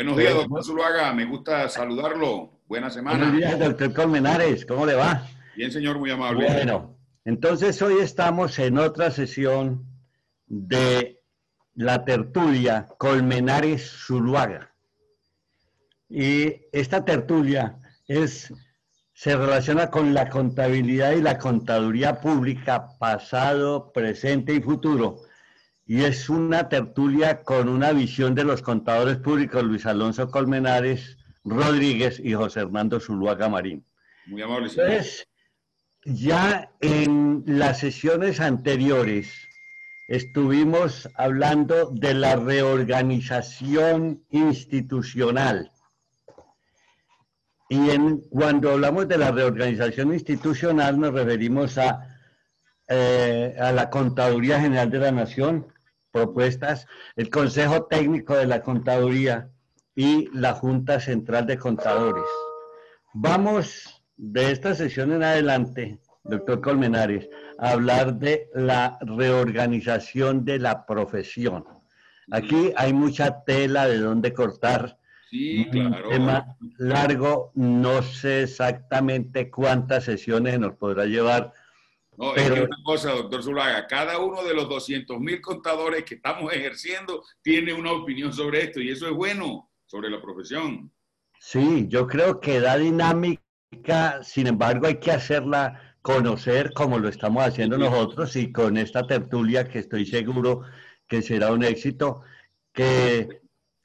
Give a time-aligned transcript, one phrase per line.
[0.00, 1.12] Buenos días, doctor Zuluaga.
[1.12, 2.62] Me gusta saludarlo.
[2.66, 3.18] Buena semana.
[3.18, 4.64] Buenos días, doctor Colmenares.
[4.64, 5.28] ¿Cómo le va?
[5.54, 6.46] Bien, señor, muy amable.
[6.46, 6.96] Bueno,
[7.26, 9.84] entonces hoy estamos en otra sesión
[10.46, 11.20] de
[11.74, 14.74] la tertulia Colmenares Zuluaga.
[16.08, 18.54] Y esta tertulia es,
[19.12, 25.20] se relaciona con la contabilidad y la contaduría pública pasado, presente y futuro
[25.90, 32.20] y es una tertulia con una visión de los contadores públicos Luis Alonso Colmenares Rodríguez
[32.22, 33.84] y José Hernando Zuluaga Marín.
[34.26, 34.68] Muy amable.
[34.68, 34.88] Señor.
[34.88, 35.26] Entonces,
[36.04, 39.32] ya en las sesiones anteriores
[40.06, 45.72] estuvimos hablando de la reorganización institucional.
[47.68, 52.16] Y en, cuando hablamos de la reorganización institucional nos referimos a,
[52.86, 55.66] eh, a la Contaduría General de la Nación,
[56.10, 59.48] propuestas, el Consejo Técnico de la Contaduría
[59.94, 62.24] y la Junta Central de Contadores.
[63.12, 70.86] Vamos de esta sesión en adelante, doctor Colmenares, a hablar de la reorganización de la
[70.86, 71.64] profesión.
[72.30, 74.98] Aquí hay mucha tela de dónde cortar.
[75.30, 76.04] Sí, claro.
[76.04, 81.52] Un tema largo, no sé exactamente cuántas sesiones nos podrá llevar
[82.20, 86.04] no, Pero- es que una cosa, doctor Zulaga, cada uno de los 200 mil contadores
[86.04, 90.92] que estamos ejerciendo tiene una opinión sobre esto y eso es bueno sobre la profesión.
[91.40, 97.44] Sí, yo creo que da dinámica, sin embargo hay que hacerla conocer como lo estamos
[97.44, 97.82] haciendo Sí.
[97.82, 100.62] nosotros y con esta tertulia que estoy seguro
[101.08, 102.22] que será un éxito,
[102.72, 103.40] que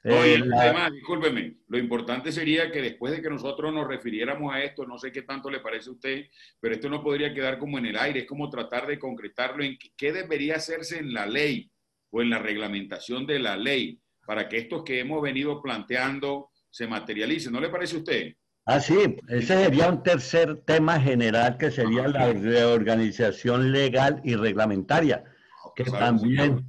[0.06, 4.54] No, y eh, tema, discúlpeme, lo importante sería que después de que nosotros nos refiriéramos
[4.54, 6.26] a esto, no sé qué tanto le parece a usted,
[6.60, 9.76] pero esto no podría quedar como en el aire, es como tratar de concretarlo en
[9.96, 11.70] qué- debería hacerse en la ley
[12.10, 16.86] o en la reglamentación de la ley para que estos que hemos venido planteando se
[16.86, 17.52] materialicen.
[17.52, 18.34] ¿No le parece a usted?
[18.64, 18.94] Ah, sí,
[19.28, 25.24] ese sería un tercer tema general que sería la reorganización legal y reglamentaria,
[25.74, 26.64] que Pues, también,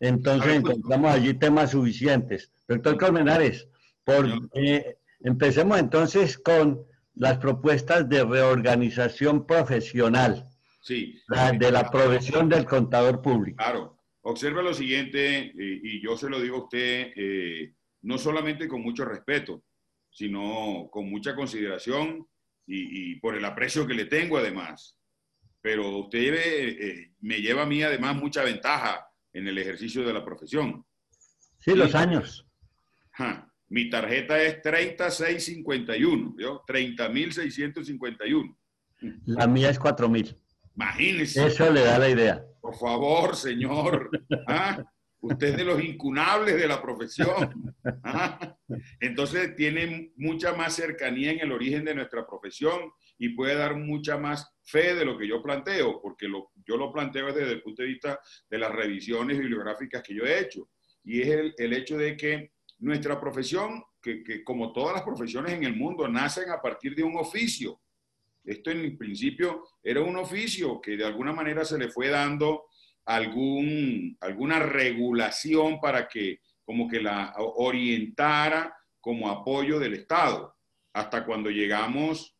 [0.00, 0.76] entonces pues.
[0.76, 2.52] encontramos allí temas suficientes.
[2.72, 3.68] Doctor Colmenares,
[4.04, 6.84] por, eh, empecemos entonces con
[7.14, 10.48] las propuestas de reorganización profesional,
[10.80, 11.20] Sí.
[11.28, 13.56] la- de la profesión del contador público.
[13.58, 13.98] Claro.
[14.22, 18.80] Observe lo siguiente, eh, y yo se lo digo a usted, eh, no solamente con
[18.80, 19.64] mucho respeto,
[20.10, 22.26] sino con mucha consideración
[22.66, 24.96] y, y por el aprecio que le tengo además.
[25.60, 30.12] Pero usted eh, eh, me lleva a mí además mucha ventaja en el ejercicio de
[30.12, 30.84] la profesión.
[31.58, 31.96] Sí, los Sí.
[31.96, 32.46] años.
[33.12, 36.62] Ja, Mi tarjeta es 3651, ¿vio?
[36.66, 38.56] 30.651.
[39.26, 40.36] La mía es 4000.
[40.74, 41.46] Imagínese.
[41.46, 42.44] Eso le da la idea.
[42.60, 44.10] Por favor, señor.
[44.46, 44.82] ¿Ah?
[45.20, 47.74] Usted es de los incunables de la profesión.
[48.04, 48.56] ¿Ah?
[49.00, 54.16] Entonces tiene mucha más cercanía en el origen de nuestra profesión y puede dar mucha
[54.16, 57.82] más fe de lo que yo planteo, porque lo, yo lo planteo desde el punto
[57.82, 58.18] de vista
[58.50, 60.68] de las revisiones bibliográficas que yo he hecho.
[61.04, 65.62] Y es el, el hecho de que nuestra profesión, que, como todas las profesiones en
[65.62, 67.80] el mundo, nacen a partir de un oficio.
[68.44, 72.64] Esto en principio era un oficio que de alguna manera se le fue dando
[73.04, 80.56] algún, alguna regulación para que como que la orientara como apoyo del Estado,
[80.92, 82.36] hasta cuando llegamos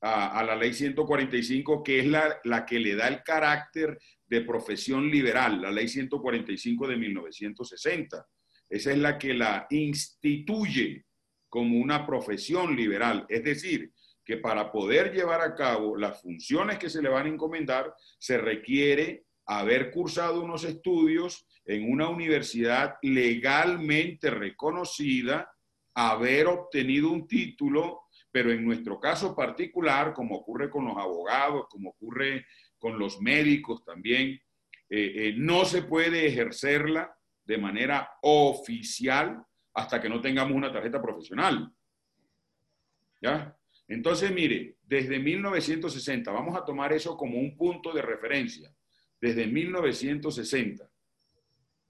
[0.00, 4.40] a, a la ley 145, que es la, la que le da el carácter de
[4.40, 8.26] profesión liberal, la ley 145 de 1960.
[8.68, 11.04] Esa es la que la instituye
[11.48, 13.92] como una profesión liberal, es decir,
[14.24, 18.38] que para poder llevar a cabo las funciones que se le van a encomendar, se
[18.38, 25.50] requiere haber cursado unos estudios en una universidad legalmente reconocida,
[25.94, 31.90] haber obtenido un título, pero en nuestro caso particular, como ocurre con los abogados, como
[31.90, 32.46] ocurre
[32.78, 34.40] con los médicos también,
[34.90, 37.15] eh, eh, no se puede ejercerla
[37.46, 39.42] de manera oficial
[39.74, 41.72] hasta que no tengamos una tarjeta profesional.
[43.20, 43.56] ¿Ya?
[43.88, 48.74] Entonces, mire, desde 1960, vamos a tomar eso como un punto de referencia.
[49.20, 50.90] Desde 1960,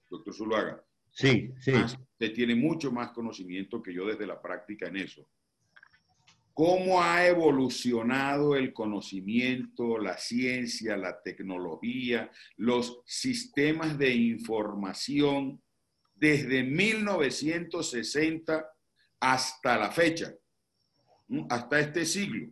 [0.09, 1.71] doctor Zuluaga, Sí, sí.
[1.73, 5.27] usted tiene mucho más conocimiento que yo desde la práctica en eso.
[6.57, 15.61] ¿Cómo ha evolucionado el conocimiento, la ciencia, la tecnología, los sistemas de información
[16.15, 18.71] desde 1960
[19.19, 20.33] hasta la fecha?
[21.47, 22.49] Hasta este siglo,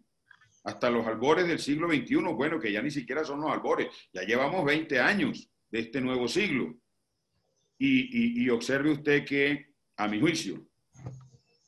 [0.65, 4.21] hasta los albores del siglo XXI, bueno, que ya ni siquiera son los albores, ya
[4.21, 6.75] llevamos 20 años de este nuevo siglo.
[7.79, 10.63] Y observe usted que, a mi juicio,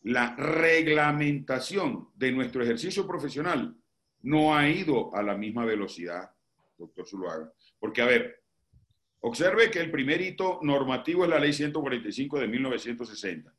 [0.07, 3.75] la reglamentación de nuestro ejercicio profesional
[4.21, 6.31] no ha ido a la misma velocidad,
[6.77, 7.51] doctor Zuluaga.
[7.77, 8.41] Porque, a ver,
[9.19, 13.53] observe que el primer hito normativo es la ley 145 de 1960.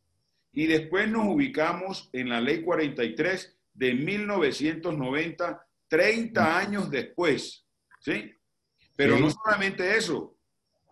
[0.52, 7.66] Y después nos ubicamos en la ley 43 de 1990, 30 años después.
[8.00, 8.32] ¿Sí?
[8.96, 10.34] Pero no solamente eso,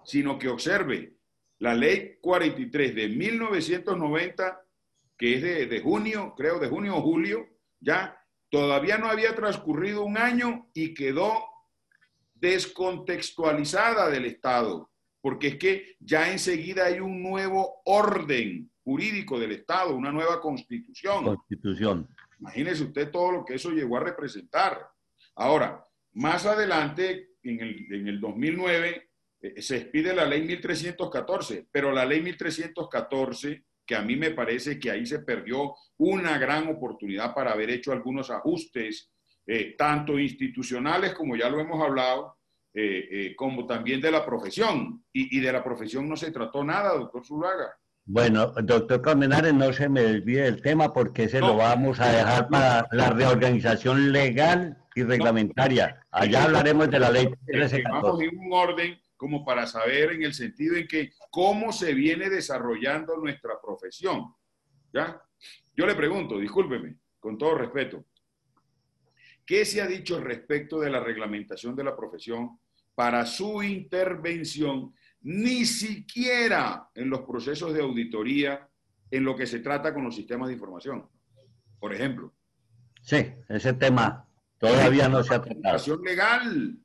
[0.04, 1.14] sino que observe,
[1.60, 4.65] la ley 43 de 1990,
[5.18, 7.46] que es de, de junio, creo, de junio o julio,
[7.80, 8.20] ya
[8.50, 11.44] todavía no había transcurrido un año y quedó
[12.34, 14.90] descontextualizada del Estado,
[15.20, 21.24] porque es que ya enseguida hay un nuevo orden jurídico del Estado, una nueva constitución.
[21.24, 22.08] Constitución.
[22.38, 24.86] Imagínese usted todo lo que eso llegó a representar.
[25.34, 29.10] Ahora, más adelante, en el, en el 2009,
[29.40, 34.78] eh, se expide la ley 1314, pero la ley 1314, que a mí me parece
[34.78, 39.10] que ahí se perdió una gran oportunidad para haber hecho algunos ajustes,
[39.46, 42.36] eh, tanto institucionales como ya lo hemos hablado,
[42.74, 45.04] eh, como también de la profesión.
[45.12, 47.74] Y, y, de la profesión no se trató nada, doctor Zulaga.
[48.08, 52.48] Bueno, doctor Colmenares, no se me desvíe el tema porque ese lo vamos a dejar
[52.48, 56.06] para la reorganización legal y reglamentaria.
[56.12, 57.82] Allá hablaremos de la ley 1314.
[57.90, 62.28] Vamos en un orden como para saber en el sentido en que cómo se viene
[62.28, 64.34] desarrollando nuestra profesión.
[64.92, 65.20] ¿Ya?
[65.74, 68.04] Yo le pregunto, discúlpeme, con todo respeto,
[69.44, 72.58] ¿qué se ha dicho respecto de la reglamentación de la profesión
[72.94, 78.68] para su intervención, ni siquiera en los procesos de auditoría
[79.10, 81.06] en lo que se trata con los sistemas de información?
[81.78, 82.32] Por ejemplo.
[83.02, 84.26] Sí, ese tema
[84.58, 86.02] todavía no se ha tratado.
[86.02, 86.78] legal.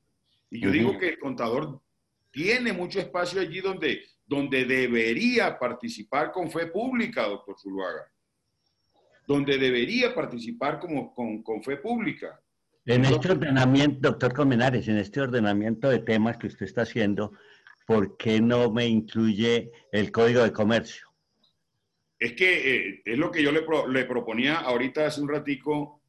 [0.49, 1.81] Y yo digo que el contador
[2.31, 8.11] tiene mucho espacio allí donde, donde debería participar con fe pública, doctor Zuluaga.
[9.27, 12.39] Donde debería participar como, con, con fe pública.
[12.85, 17.33] En este ordenamiento, doctor Comenares, en este ordenamiento de temas que usted está haciendo,
[17.85, 21.07] ¿por qué no me incluye el Código de Comercio?
[22.17, 26.01] Es que eh, es lo que yo le, le, proponía ahorita hace un ratico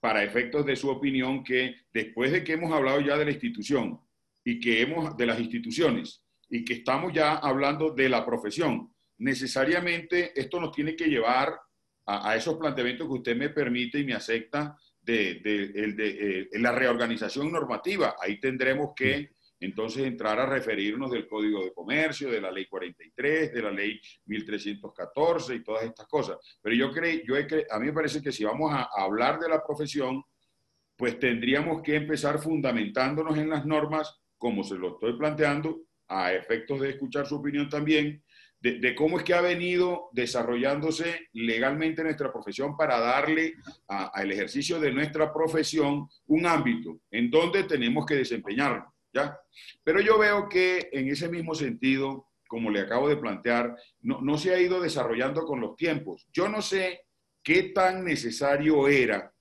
[0.00, 4.00] para efectos de su opinión, que después de que hemos hablado ya de la institución,
[4.46, 8.94] y que hemos, de las instituciones, y que estamos ya hablando de la profesión.
[9.18, 11.58] Necesariamente esto nos tiene que llevar
[12.06, 17.50] a, esos planteamientos que usted me permite y me acepta de, de, eh, la reorganización
[17.50, 18.14] normativa.
[18.22, 23.52] Ahí tendremos que entonces entrar a referirnos del Código de Comercio, de la Ley 43,
[23.52, 26.36] de la Ley 1314 y todas estas cosas.
[26.62, 29.60] Pero yo creo, yo a mí me parece que si vamos a hablar de la
[29.64, 30.22] profesión,
[30.94, 36.80] pues tendríamos que empezar fundamentándonos en las normas como se lo estoy planteando, a efectos
[36.80, 38.22] de escuchar su opinión también,
[38.60, 43.54] de, cómo es que ha venido desarrollándose legalmente nuestra profesión para darle
[43.86, 49.38] al ejercicio de nuestra profesión un ámbito en donde tenemos que desempeñarnos, ¿ya?
[49.84, 54.36] Pero yo veo que en ese mismo sentido, como le acabo de plantear, no, no
[54.36, 56.26] se ha ido desarrollando con los tiempos.
[56.32, 57.02] Yo no sé
[57.42, 59.32] qué tan necesario era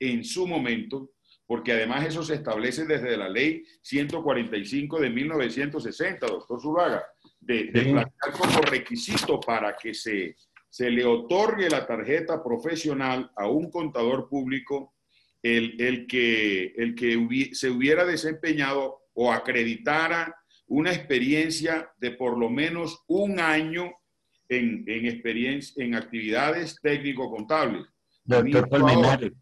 [0.00, 1.10] en su momento
[1.46, 7.04] porque además eso se establece desde la ley 145 de 1960, doctor Zulaga,
[7.40, 10.36] de, plantear como requisito para que se,
[10.68, 14.94] se le otorgue la tarjeta profesional a un contador público
[15.42, 20.34] el, el que, el que se hubiera desempeñado o acreditara
[20.66, 23.92] una experiencia de por lo menos un año
[24.48, 27.86] en, en, experiencia, en actividades técnico-contables.
[28.24, 29.32] Doctor Colmenares,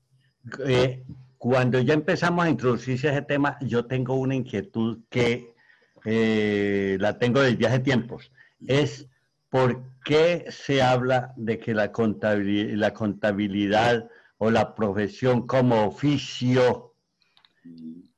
[0.67, 1.05] eh,
[1.43, 5.57] cuando ya empezamos a introducirse ese tema, yo tengo una inquietud que
[6.05, 8.31] eh, la tengo desde hace tiempos.
[8.65, 9.09] Es
[9.51, 14.09] por qué se habla de que la contabilidad, la contabilidad
[14.39, 16.95] o la profesión como oficio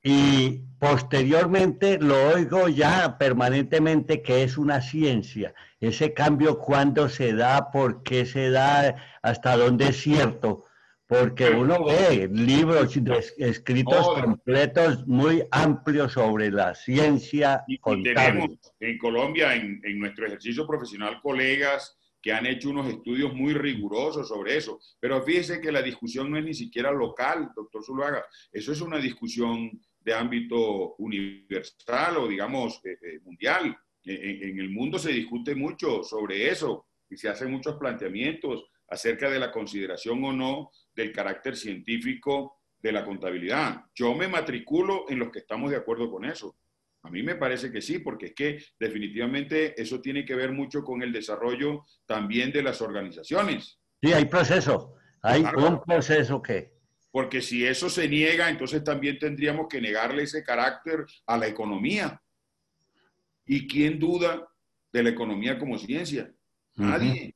[0.03, 5.55] y posteriormente lo oigo ya permanentemente que es una ciencia.
[5.81, 7.71] Ese cambio, ¿cuándo se da?
[7.71, 8.97] ¿Por qué se da?
[9.23, 10.65] ¿Hasta dónde es cierto?
[11.07, 12.97] Porque uno ve libros
[13.37, 20.67] escritos completos muy amplios sobre la ciencia y, tenemos en Colombia, en, en, nuestro ejercicio
[20.67, 24.81] profesional, colegas que han hecho unos estudios muy rigurosos sobre eso.
[24.99, 28.25] Pero fíjese que la discusión no es ni siquiera local, doctor Zuluaga.
[28.51, 29.71] Eso es una discusión
[30.01, 33.77] de ámbito universal o, digamos, eh, eh, mundial.
[34.05, 39.31] En, en el mundo se discute mucho sobre eso y se hacen muchos planteamientos acerca
[39.31, 43.85] de la consideración o no del carácter científico de la contabilidad.
[43.95, 46.57] Yo me matriculo en los que estamos de acuerdo con eso.
[47.03, 50.83] A mí me parece que sí, porque es que definitivamente eso tiene que ver mucho
[50.83, 53.79] con el desarrollo también de las organizaciones.
[54.03, 54.95] Sí, hay proceso.
[55.23, 56.75] Hay un proceso que...
[57.11, 62.21] Porque si eso se niega, entonces también tendríamos que negarle ese carácter a la economía.
[63.47, 64.49] ¿Y quién duda
[64.93, 66.33] de la economía como ciencia?
[66.75, 67.35] Nadie.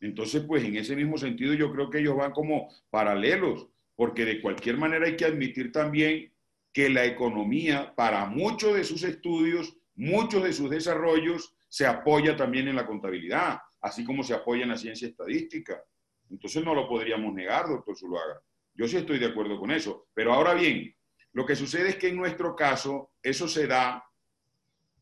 [0.00, 4.40] Entonces, pues en ese mismo sentido yo creo que ellos van como paralelos, porque de
[4.40, 6.32] cualquier manera hay que admitir también
[6.72, 12.68] que la economía, para muchos de sus estudios, muchos de sus desarrollos, se apoya también
[12.68, 15.82] en la contabilidad, así como se apoya en la ciencia estadística.
[16.30, 18.40] Entonces no lo podríamos negar, doctor Zuluaga.
[18.74, 20.06] Yo sí estoy de acuerdo con eso.
[20.14, 20.94] Pero ahora bien,
[21.32, 24.04] lo que sucede es que en nuestro caso eso se da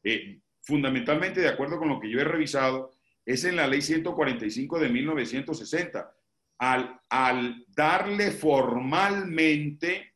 [0.02, 2.92] eh, fundamentalmente de acuerdo con lo que yo he revisado,
[3.26, 6.14] es en la ley 145 de 1960,
[6.58, 10.14] al, al darle formalmente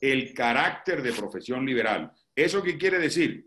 [0.00, 2.12] el carácter de profesión liberal.
[2.34, 3.46] ¿Eso qué quiere decir?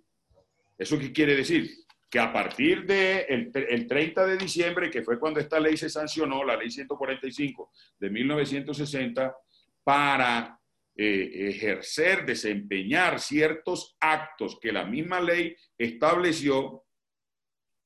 [0.77, 1.71] ¿Eso qué quiere decir?
[2.09, 5.89] Que a partir del de el 30 de diciembre, que fue cuando esta ley se
[5.89, 9.35] sancionó, la ley 145 de 1960,
[9.83, 10.59] para
[10.97, 16.83] eh, ejercer, desempeñar ciertos actos que la misma ley estableció,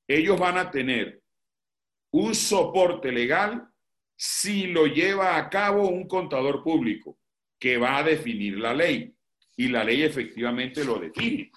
[0.08, 1.19] ellos van a tener
[2.12, 3.68] un soporte legal
[4.16, 7.18] si lo lleva a cabo un contador público
[7.60, 9.14] que va a definir la ley.
[9.58, 11.52] Y la ley efectivamente lo define.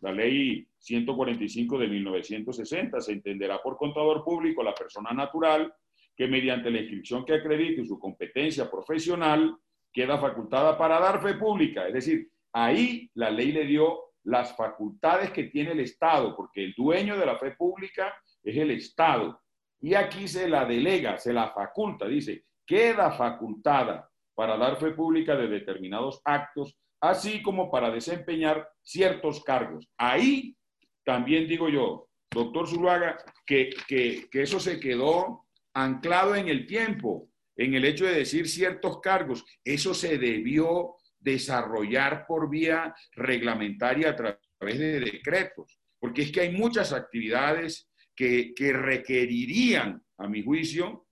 [0.00, 5.72] La ley 145 de 1960 se entenderá por contador público la persona natural
[6.16, 9.56] que mediante la inscripción que acredite su competencia profesional
[9.92, 11.86] queda facultada para dar fe pública.
[11.86, 16.74] Es decir, ahí la ley le dio las facultades que tiene el Estado, porque el
[16.76, 19.40] dueño de la fe pública es el Estado.
[19.80, 25.36] Y aquí se la delega, se la faculta, dice, queda facultada para dar fe pública
[25.36, 29.88] de determinados actos, así como para desempeñar ciertos cargos.
[29.96, 30.56] Ahí
[31.04, 33.16] también digo yo, doctor Zuluaga,
[33.46, 39.00] que, que, eso se quedó anclado en el tiempo, en el hecho de decir ciertos
[39.00, 39.44] cargos.
[39.64, 46.52] Eso se debió desarrollar por vía reglamentaria a través de decretos, porque es que hay
[46.52, 47.87] muchas actividades
[48.18, 51.06] que, que requerirían, a mi juicio,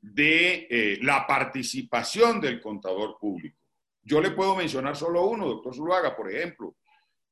[0.00, 3.56] de eh, la participación del contador público.
[4.02, 6.74] Yo le puedo mencionar solo uno, doctor Zuluaga, por ejemplo.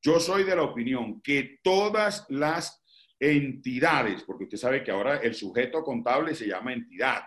[0.01, 2.81] Yo soy de la opinión que todas las
[3.19, 7.23] entidades, porque usted sabe que ahora el sujeto contable se llama entidad,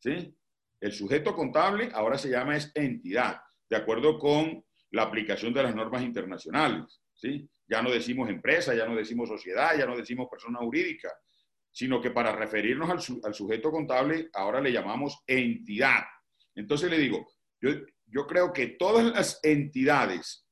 [0.00, 0.36] ¿sí?
[0.80, 3.40] El sujeto contable ahora se llama es entidad,
[3.70, 7.48] de acuerdo con la aplicación de las normas internacionales, ¿sí?
[7.66, 11.10] Ya no decimos empresa, ya no decimos sociedad, ya no decimos persona jurídica,
[11.70, 12.90] sino que para referirnos
[13.24, 16.04] al, sujeto contable ahora le llamamos entidad.
[16.54, 17.26] Entonces le digo,
[17.60, 17.70] yo,
[18.06, 20.46] yo creo que todas las entidades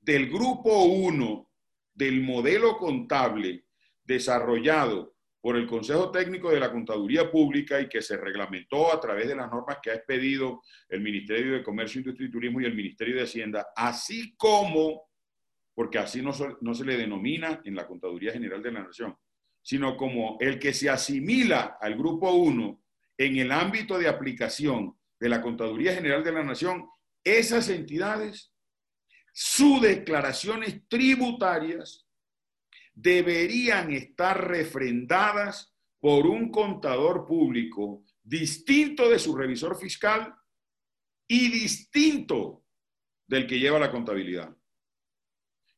[0.00, 1.50] del grupo 1
[1.94, 3.64] del modelo contable
[4.04, 9.28] desarrollado por el Consejo Técnico de la Contaduría Pública y que se reglamentó a través
[9.28, 12.74] de las normas que ha expedido el Ministerio de Comercio, Industria y Turismo y el
[12.74, 15.02] Ministerio de Hacienda, así como,
[15.74, 19.16] porque así no, no se le denomina en la Contaduría General de la Nación,
[19.62, 22.82] sino como el que se asimila al grupo 1
[23.18, 26.88] en el ámbito de aplicación de la Contaduría General de la Nación,
[27.22, 28.52] esas entidades,
[29.32, 32.06] sus declaraciones tributarias
[32.92, 40.34] deberían estar refrendadas por un contador público distinto de su revisor fiscal
[41.26, 42.64] y distinto
[43.26, 44.54] del que lleva la contabilidad.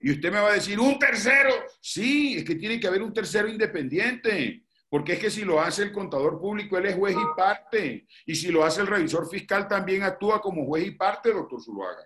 [0.01, 1.51] Y usted me va a decir, un tercero.
[1.81, 4.65] Sí, es que tiene que haber un tercero independiente.
[4.89, 8.07] Porque es que si lo hace el contador público, él es juez y parte.
[8.25, 12.05] Y si lo hace el revisor fiscal, también actúa como juez y parte, doctor Zuluaga.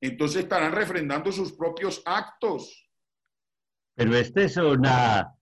[0.00, 2.88] Entonces estarán refrendando sus propios actos.
[3.94, 5.32] Pero esta es una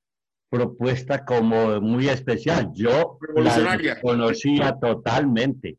[0.49, 2.71] propuesta como muy especial.
[2.73, 5.79] Yo la conocía totalmente.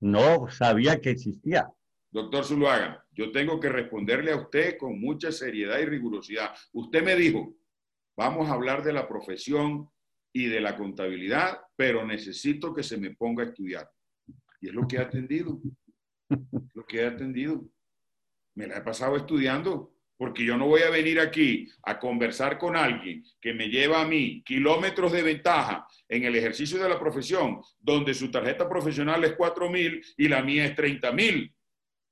[0.00, 1.70] No sabía que existía.
[2.16, 6.54] Doctor Zuluaga, yo tengo que responderle a usted con mucha seriedad y rigurosidad.
[6.72, 7.54] Usted me dijo,
[8.16, 9.90] vamos a hablar de la profesión
[10.32, 13.90] y de la contabilidad, pero necesito que se me ponga a estudiar.
[14.62, 15.60] Y es lo que he atendido.
[16.72, 17.62] Lo que he atendido.
[18.54, 22.76] Me la he pasado estudiando, porque yo no voy a venir aquí a conversar con
[22.76, 27.60] alguien que me lleva a mí kilómetros de ventaja en el ejercicio de la profesión,
[27.78, 31.52] donde su tarjeta profesional es 4 mil y la mía es 30 mil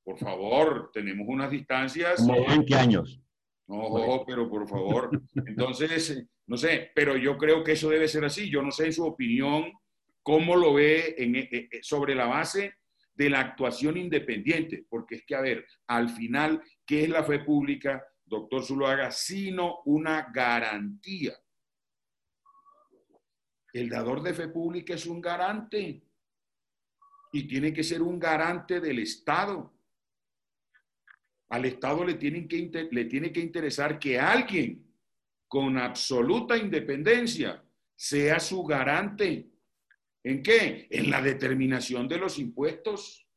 [0.05, 2.17] por favor, tenemos unas distancias.
[2.17, 3.19] Como 20 años.
[3.67, 5.09] No, pero por favor.
[5.47, 8.47] Entonces, no sé, pero yo creo que eso debe ser así.
[8.47, 9.73] Yo no sé en su opinión
[10.21, 12.75] cómo lo ve en, eh, eh, sobre la base
[13.15, 17.39] de la actuación independiente, porque es que, a ver, al final, ¿qué es la fe
[17.39, 21.33] pública, doctor Zuluaga, sino una garantía?
[23.73, 26.03] El dador de fe pública es un garante
[27.31, 29.74] y tiene que ser un garante del Estado.
[31.49, 34.85] Al Estado le, tienen que, le tiene que interesar que alguien
[35.47, 37.63] con absoluta independencia
[37.95, 39.47] sea su garante.
[40.23, 40.87] ¿En qué?
[40.89, 43.27] En la determinación de los impuestos.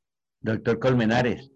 [0.41, 1.53] Doctor Colmenares,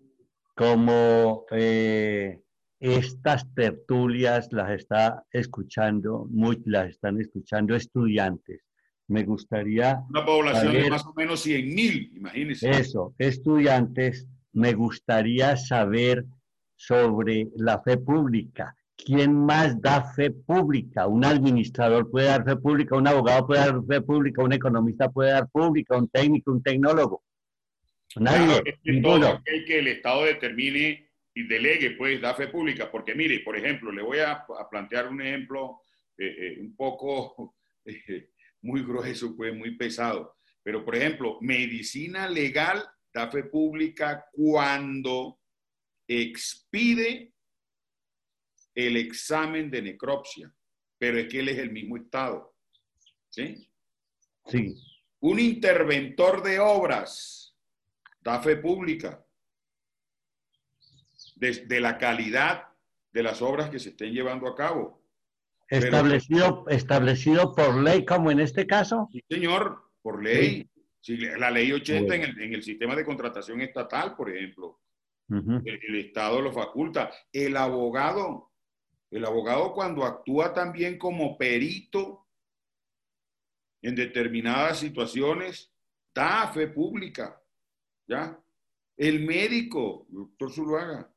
[0.55, 2.41] como eh,
[2.79, 6.29] estas tertulias las está escuchando,
[6.65, 8.63] las están escuchando estudiantes,
[9.09, 10.03] me gustaría...
[10.11, 12.71] Una población de más o menos 100 mil, imagínense.
[12.71, 16.27] Eso, estudiantes, me gustaría saber
[16.87, 18.77] sobre la fe pública.
[18.97, 21.07] ¿Quién más da fe pública?
[21.07, 25.31] Un administrador puede dar fe pública, un abogado puede dar fe pública, un economista puede
[25.31, 27.23] dar pública, un técnico, un tecnólogo.
[28.17, 28.63] Nadie.
[28.83, 32.91] Claro, es que el Estado determine y delegue, pues, da fe pública.
[32.91, 35.83] Porque mire, por ejemplo, le voy a, plantear un ejemplo
[36.19, 40.35] eh, eh, un poco eh, muy grueso, pues muy pesado.
[40.65, 42.83] Pero, por ejemplo, medicina legal
[43.15, 45.39] da fe pública cuando
[46.21, 47.33] expide
[48.75, 50.53] el examen de necropsia,
[50.99, 52.55] pero es que él es el mismo Estado.
[53.31, 53.69] ¿Sí?
[54.47, 54.75] Sí.
[55.21, 57.55] Un interventor de obras
[58.21, 59.25] da fe pública
[61.37, 62.69] de, la calidad
[63.13, 65.03] de las obras que se estén llevando a cabo.
[65.69, 69.09] Establecido, establecido por ley, como en este caso.
[69.11, 70.69] Sí, señor, por ley.
[71.39, 74.82] la ley 80 en, el, en, el, sistema de contratación estatal, por ejemplo.
[75.29, 77.11] El, Estado lo faculta.
[77.33, 78.51] El abogado,
[79.11, 82.27] el abogado cuando actúa también como perito
[83.83, 85.73] en determinadas situaciones,
[86.15, 87.41] da fe pública.
[88.07, 88.39] ¿Ya?
[88.97, 91.13] El médico, doctor Zuluaga,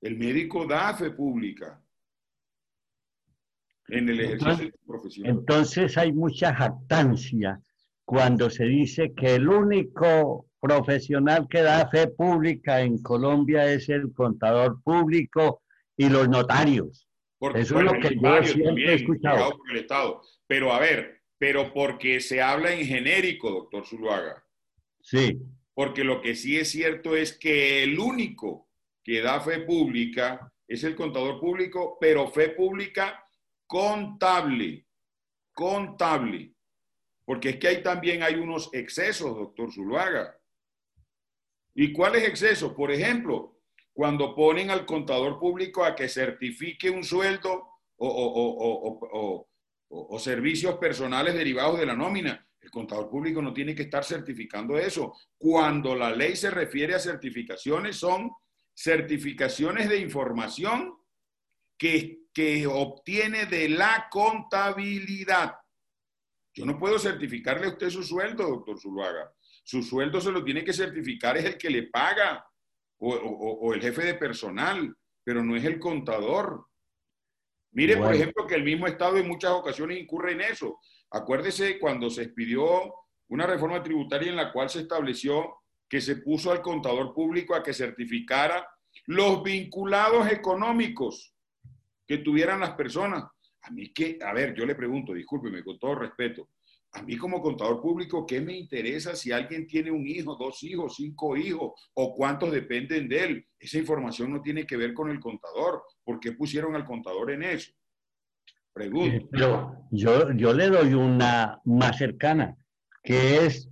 [0.00, 1.82] el médico da fe pública
[3.88, 5.26] en el ejercicio de su profesión.
[5.26, 7.60] Entonces hay mucha jactancia
[8.04, 14.12] cuando se dice que el único profesional que da fe pública en Colombia es el
[14.12, 15.62] contador público
[15.96, 17.08] y los notarios.
[17.54, 19.56] Eso es lo que yo siempre he escuchado.
[19.56, 20.22] Por el Estado.
[20.46, 24.44] Pero a ver, pero porque se habla en genérico, doctor Zuluaga.
[25.00, 25.38] Sí.
[25.74, 28.68] Porque lo que sí es cierto es que el único
[29.04, 33.24] que da fe pública es el contador público, pero fe pública
[33.66, 34.86] contable,
[35.52, 36.52] contable,
[37.28, 40.34] porque es que ahí también hay unos excesos, doctor Zuluaga.
[41.80, 42.72] ¿Y cuáles excesos?
[42.72, 43.60] Por ejemplo,
[43.92, 49.46] cuando ponen al contador público a que certifique un sueldo o,
[50.18, 52.44] servicios personales derivados de la nómina.
[52.60, 55.14] El contador público no tiene que estar certificando eso.
[55.38, 58.32] Cuando la ley se refiere a certificaciones, son
[58.74, 60.98] certificaciones de información
[61.78, 65.54] que obtiene de la contabilidad.
[66.52, 69.32] Yo no puedo certificarle a usted su sueldo, doctor Zuluaga.
[69.68, 72.42] Su sueldo se lo tiene que certificar es el que le paga
[73.00, 76.64] o, o, el jefe de personal, pero no es el contador.
[77.72, 80.80] Mire, por ejemplo, que el mismo Estado en muchas ocasiones incurre en eso.
[81.10, 82.94] Acuérdese cuando se expidió
[83.28, 87.62] una reforma tributaria en la cual se estableció que se puso al contador público a
[87.62, 88.66] que certificara
[89.04, 91.34] los vinculados económicos
[92.06, 93.24] que tuvieran las personas.
[93.60, 96.48] A mí que, a ver, yo le pregunto, discúlpeme con todo respeto,
[96.92, 100.96] a mí como contador público, ¿qué me interesa si alguien tiene un hijo, dos hijos,
[100.96, 103.46] cinco hijos o cuántos dependen de él?
[103.58, 105.82] Esa información no tiene que ver con el contador.
[106.02, 107.72] ¿Por qué pusieron al contador en eso?
[108.72, 109.28] Pregunto.
[109.30, 112.56] Pero yo, yo le doy una más cercana,
[113.02, 113.68] que es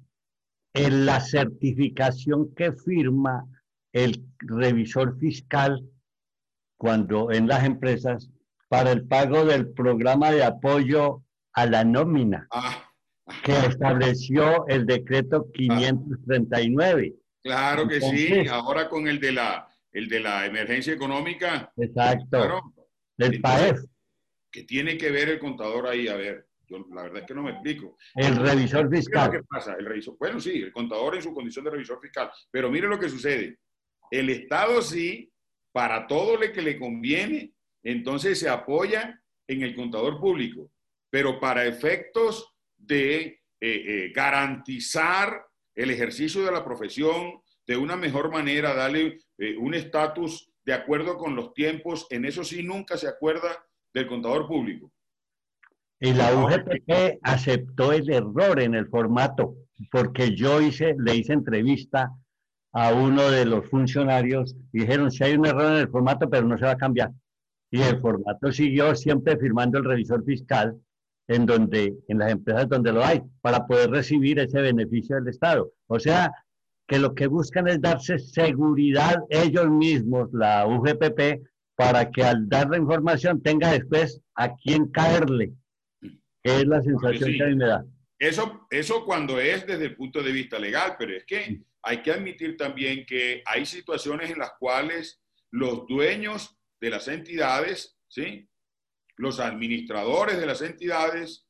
[0.74, 3.46] en la certificación que firma
[3.92, 5.82] el revisor fiscal
[6.76, 8.30] cuando en las empresas
[8.68, 11.22] para el pago del programa de apoyo
[11.54, 12.85] a la nómina ah.
[13.46, 17.14] Que estableció el decreto 539.
[17.42, 21.72] Claro que sí, ahora con el de la el de la emergencia económica.
[21.76, 22.74] Exacto.
[23.16, 23.78] el PAEF.
[24.50, 26.06] ¿Qué tiene que ver el contador ahí?
[26.08, 27.96] A ver, yo la verdad es que no me explico.
[28.14, 29.30] El revisor fiscal.
[29.30, 29.74] ¿Qué pasa?
[29.78, 32.30] El revisor, bueno, sí, el contador en su condición de revisor fiscal.
[32.50, 33.58] Pero mire lo que sucede.
[34.10, 35.32] El Estado sí,
[35.72, 40.70] para todo lo que le conviene, entonces se apoya en el contador público.
[41.10, 42.55] Pero para efectos
[42.86, 45.44] de eh, eh, garantizar
[45.74, 51.16] el ejercicio de la profesión de una mejor manera, darle eh, un estatus de acuerdo
[51.16, 54.92] con los tiempos, en eso sí nunca se acuerda del contador público.
[56.00, 59.56] Y la UGPP aceptó el error en el formato,
[59.90, 62.10] porque yo hice, le hice entrevista
[62.72, 66.46] a uno de los funcionarios y dijeron, si hay un error en el formato, pero
[66.46, 67.10] no se va a cambiar.
[67.70, 70.78] Y el formato siguió siempre firmando el revisor fiscal
[71.28, 75.72] en donde, en las empresas donde lo hay, para poder recibir ese beneficio del Estado.
[75.88, 76.32] O sea,
[76.86, 81.42] que lo que buscan es darse seguridad ellos mismos, la UGPP,
[81.74, 85.52] para que al dar la información tenga después a quién caerle,
[86.00, 87.84] que es la sensación que a mí me da.
[88.18, 92.12] Eso, eso cuando es desde el punto de vista legal, pero es que hay que
[92.12, 98.48] admitir también que hay situaciones en las cuales los dueños de las entidades, ¿sí?
[99.16, 101.46] Los administradores de las entidades,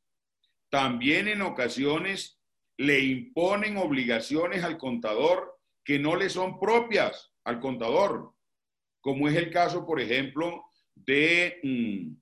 [0.71, 2.41] también en ocasiones
[2.79, 8.33] le imponen obligaciones al contador que no le son propias al contador,
[9.01, 12.17] como es el caso, por ejemplo, de mm,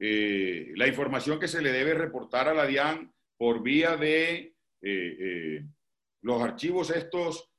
[0.00, 4.52] eh, la información que se le debe reportar a la DIAN por vía de eh,
[4.82, 5.64] eh,
[6.22, 7.50] los archivos estos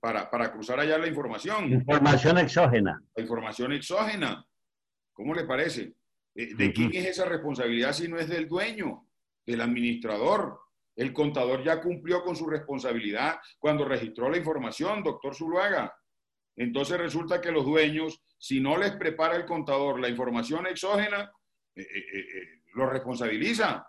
[0.00, 1.72] para, para, cruzar allá la información.
[1.72, 3.00] Información exógena.
[3.14, 4.44] La información exógena.
[5.12, 5.94] ¿Cómo le parece?
[6.38, 9.08] ¿De quién es esa responsabilidad si no es del dueño,
[9.44, 10.60] del administrador?
[10.94, 15.92] El contador ya cumplió con su responsabilidad cuando registró la información, doctor Zuluaga.
[16.54, 21.30] Entonces resulta que los dueños, si no les prepara el contador la información exógena,
[21.74, 23.88] eh, eh, eh, lo responsabiliza.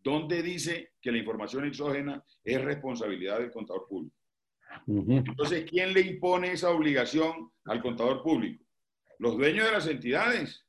[0.00, 4.16] ¿Dónde dice que la información exógena es responsabilidad del contador público?
[4.88, 8.64] Entonces, ¿quién le impone esa obligación al contador público?
[9.18, 10.65] Los dueños de las entidades.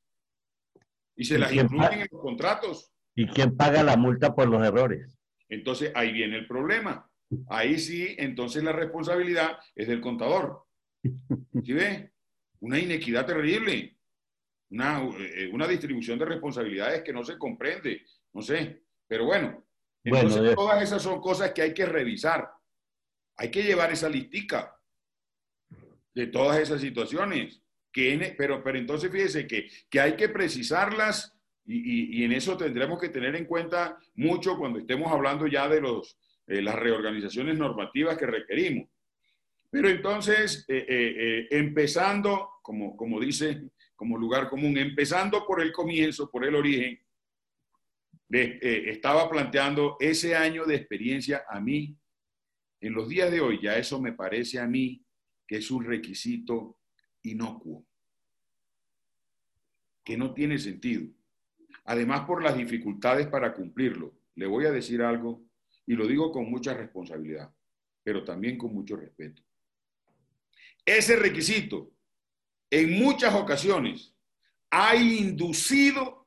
[1.18, 2.92] Y se las incluyen en los contratos.
[3.16, 5.18] ¿Y quién paga la multa por los errores?
[5.50, 7.10] Entonces ahí viene el problema.
[7.50, 10.64] Ahí sí, entonces la responsabilidad es del contador.
[11.04, 12.12] ¿Sí ve?
[12.60, 13.98] Una inequidad terrible.
[14.70, 18.06] Una, eh, una distribución de responsabilidades que no se comprende.
[18.34, 18.84] No sé.
[19.08, 19.66] Pero bueno,
[20.04, 22.50] entonces todas esas son cosas que hay que revisar.
[23.38, 24.74] Hay que llevar esa listica
[26.14, 27.62] de todas esas situaciones.
[27.98, 33.10] Que pero, pero entonces fíjese que, que hay que precisarlas y, en eso tendremos que
[33.10, 38.28] tener en cuenta mucho cuando estemos hablando ya de los, eh, las reorganizaciones normativas que
[38.28, 38.88] requerimos.
[39.72, 43.64] Pero entonces, eh, eh, empezando, como, como dice,
[43.96, 47.02] como lugar común, empezando por el comienzo, por el origen,
[48.30, 51.98] estaba planteando ese año de experiencia a mí.
[52.80, 55.04] En los días de hoy ya eso me parece a mí
[55.48, 56.78] que es un requisito
[57.24, 57.87] inocuo,
[60.08, 61.06] que no tiene sentido.
[61.84, 64.14] Además, por las dificultades para cumplirlo.
[64.36, 65.44] Le voy a decir algo
[65.86, 67.54] y lo digo con mucha responsabilidad,
[68.04, 69.44] pero también con mucho respeto.
[70.86, 71.92] Ese requisito,
[72.70, 74.16] en muchas ocasiones,
[74.70, 76.26] ha inducido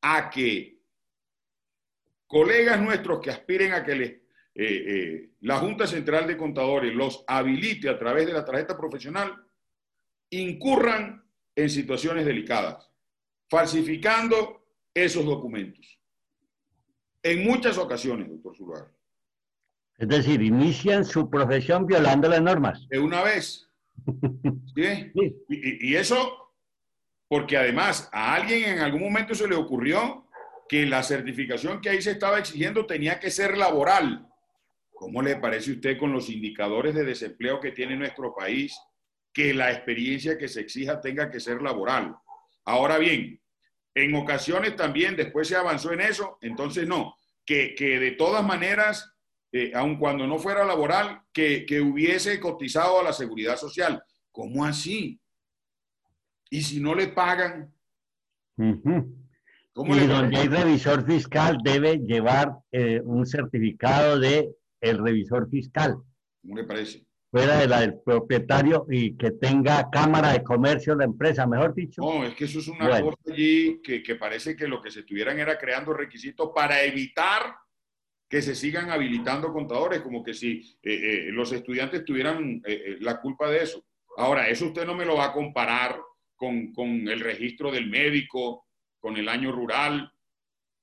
[0.00, 0.78] a que
[2.28, 4.22] colegas nuestros que aspiren a que eh,
[4.54, 9.44] eh, la Junta Central de Contadores los habilite a través de la tarjeta profesional,
[10.30, 11.23] incurran
[11.56, 12.90] en situaciones delicadas
[13.48, 16.00] falsificando esos documentos.
[17.22, 18.92] En muchas ocasiones, doctor Zuluaga.
[19.96, 22.86] Es decir, inician su profesión violando las normas.
[22.88, 23.70] De una vez.
[24.74, 25.12] ¿Sí?
[25.48, 26.52] Y, y, eso,
[27.28, 30.26] porque además a alguien en algún momento se le ocurrió
[30.68, 34.28] que la certificación que ahí se estaba exigiendo tenía que ser laboral.
[34.92, 38.76] ¿Cómo le parece a usted con los indicadores de desempleo que tiene nuestro país
[39.34, 42.16] que la experiencia que se exija tenga que ser laboral?
[42.64, 43.40] Ahora bien,
[43.94, 49.12] en ocasiones también después se avanzó en eso, entonces no, que, de todas maneras,
[49.52, 54.02] eh, aun cuando no fuera laboral, que, hubiese cotizado a la seguridad social.
[54.32, 55.20] ¿Cómo así?
[56.50, 57.72] Y si no le pagan.
[58.56, 64.48] y donde hay revisor fiscal debe llevar eh, un certificado de
[64.80, 65.96] el revisor fiscal.
[66.42, 67.03] ¿Cómo le parece?
[67.34, 72.00] Fuera de la del propietario y que tenga cámara de comercio la empresa, mejor dicho.
[72.00, 75.00] No, es que eso es una cosa allí que, que, parece que lo que se
[75.00, 77.56] estuvieran era creando requisitos para evitar
[78.28, 83.20] que se sigan habilitando contadores, como que si eh, eh, los estudiantes tuvieran eh, la
[83.20, 83.84] culpa de eso.
[84.16, 86.00] Ahora, eso usted no me lo va a comparar
[86.36, 88.68] con, con el registro del médico,
[89.00, 90.08] con el año rural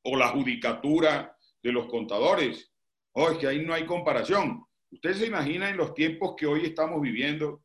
[0.04, 1.34] o la judicatura
[1.64, 2.74] de los contadores.
[3.14, 4.66] Oh, es que ahí no hay comparación.
[4.92, 7.64] Usted se imagina en los tiempos que hoy estamos viviendo.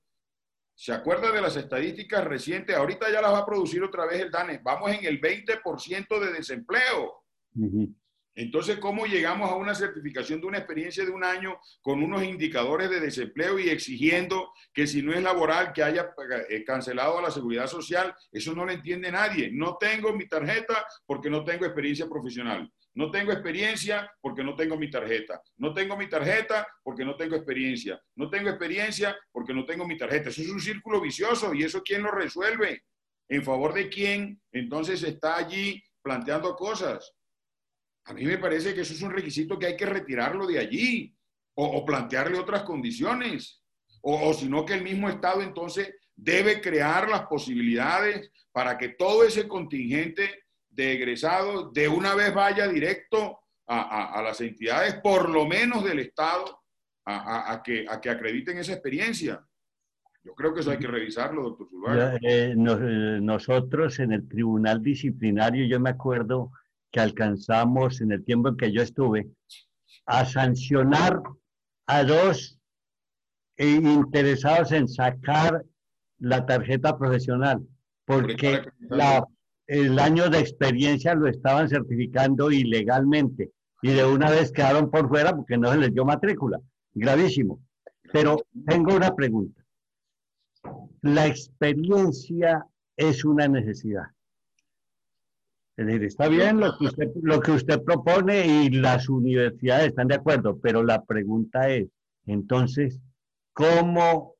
[0.74, 2.76] ¿Se acuerda de las estadísticas recientes?
[2.76, 4.60] Ahorita ya las va a producir otra vez el DANE.
[4.62, 7.24] Vamos en el 20% de desempleo.
[8.34, 12.90] Entonces, ¿cómo llegamos a una certificación de una experiencia de un año con unos indicadores
[12.90, 16.10] de desempleo y exigiendo que si no es laboral, que haya
[16.50, 18.14] eh, cancelado a la seguridad social?
[18.30, 19.50] Eso no lo entiende nadie.
[19.50, 22.70] No tengo mi tarjeta porque no tengo experiencia profesional.
[22.96, 25.42] No tengo experiencia porque no tengo mi tarjeta.
[25.58, 28.02] No tengo mi tarjeta porque no tengo experiencia.
[28.14, 30.30] No tengo experiencia porque no tengo mi tarjeta.
[30.30, 32.84] Eso es un círculo vicioso y eso quién lo resuelve.
[33.28, 34.40] ¿En favor de quién?
[34.50, 37.12] Entonces está allí planteando cosas.
[38.06, 41.14] A mí me parece que eso es un requisito que hay que retirarlo de allí
[41.54, 43.62] o, plantearle otras condiciones.
[44.00, 48.88] O, o si no, que el mismo Estado entonces debe crear las posibilidades para que
[48.88, 50.45] todo ese contingente
[50.76, 56.62] de egresados de una vez vaya directo a, las entidades, por lo menos del Estado,
[57.04, 59.44] a, que, a que acrediten esa experiencia.
[60.22, 62.16] Yo creo que eso hay que revisarlo, doctor Zuluaga.
[62.16, 66.52] Eh, eh, nosotros en el tribunal disciplinario, yo me acuerdo
[66.90, 69.28] que alcanzamos en el tiempo en que yo estuve
[70.04, 71.20] a sancionar
[71.86, 72.60] a dos
[73.56, 75.64] eh, interesados en sacar
[76.18, 77.64] la tarjeta profesional,
[78.04, 78.62] porque
[79.66, 83.50] el año de experiencia lo estaban certificando ilegalmente
[83.82, 86.60] y de una vez quedaron por fuera porque no se les dio matrícula.
[86.94, 87.60] Gravísimo.
[88.12, 89.62] Pero tengo una pregunta.
[91.02, 94.04] La experiencia es una necesidad.
[95.76, 100.08] Es decir, está bien lo que, usted, lo que usted propone y las universidades están
[100.08, 101.88] de acuerdo, pero la pregunta es,
[102.24, 102.98] entonces,
[103.52, 104.36] ¿cómo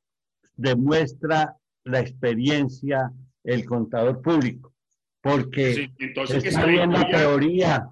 [0.55, 3.11] demuestra la experiencia
[3.43, 4.73] el contador público?
[5.27, 5.89] Porque
[6.43, 7.89] está bien la teoría,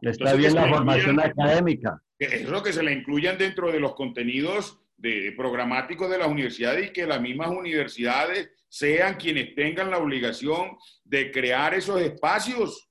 [0.00, 2.00] está bien la formación académica.
[2.18, 6.88] Es lo que se le incluyan dentro de los contenidos de, programáticos de las universidades
[6.88, 12.88] y que las mismas universidades sean quienes tengan la obligación de crear esos espacios.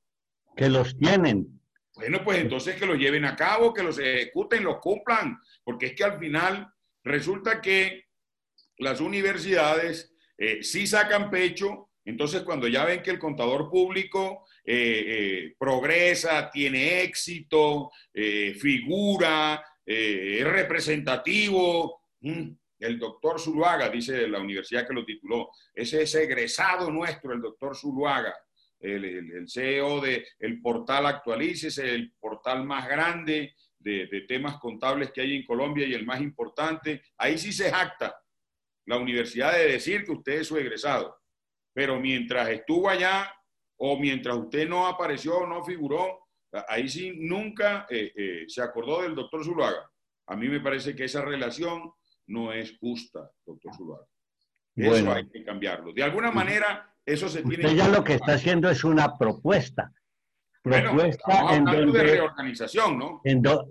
[0.55, 1.59] Que los tienen.
[1.95, 5.93] Bueno, pues entonces que los lleven a cabo, que los ejecuten, los cumplan, porque es
[5.93, 6.71] que al final
[7.03, 8.05] resulta que
[8.77, 15.05] las universidades eh, sí sacan pecho, entonces cuando ya ven que el contador público eh,
[15.07, 24.93] eh, progresa, tiene éxito, figura, es representativo, mm, el doctor Zuluaga, dice la universidad que
[24.93, 28.33] lo tituló, ese es egresado nuestro, el doctor Zuluaga,
[28.79, 35.21] el, CEO del el portal Actualices, el portal más grande de, de, temas contables que
[35.21, 37.03] hay en Colombia y el más importante.
[37.17, 38.15] Ahí sí se jacta
[38.85, 41.18] la universidad de decir que usted es su egresado.
[41.73, 43.33] Pero mientras estuvo allá
[43.77, 46.27] o mientras usted no apareció no figuró,
[46.67, 49.89] ahí sí nunca eh, eh, se acordó del doctor Zuluaga.
[50.27, 51.91] A mí me parece que esa relación
[52.27, 54.05] no es justa, doctor Zuluaga.
[54.75, 55.91] Eso hay que cambiarlo.
[55.93, 59.91] De alguna manera, eso se tiene usted ya lo que está haciendo es una propuesta.
[60.61, 63.21] Propuesta en de reorganización, ¿no?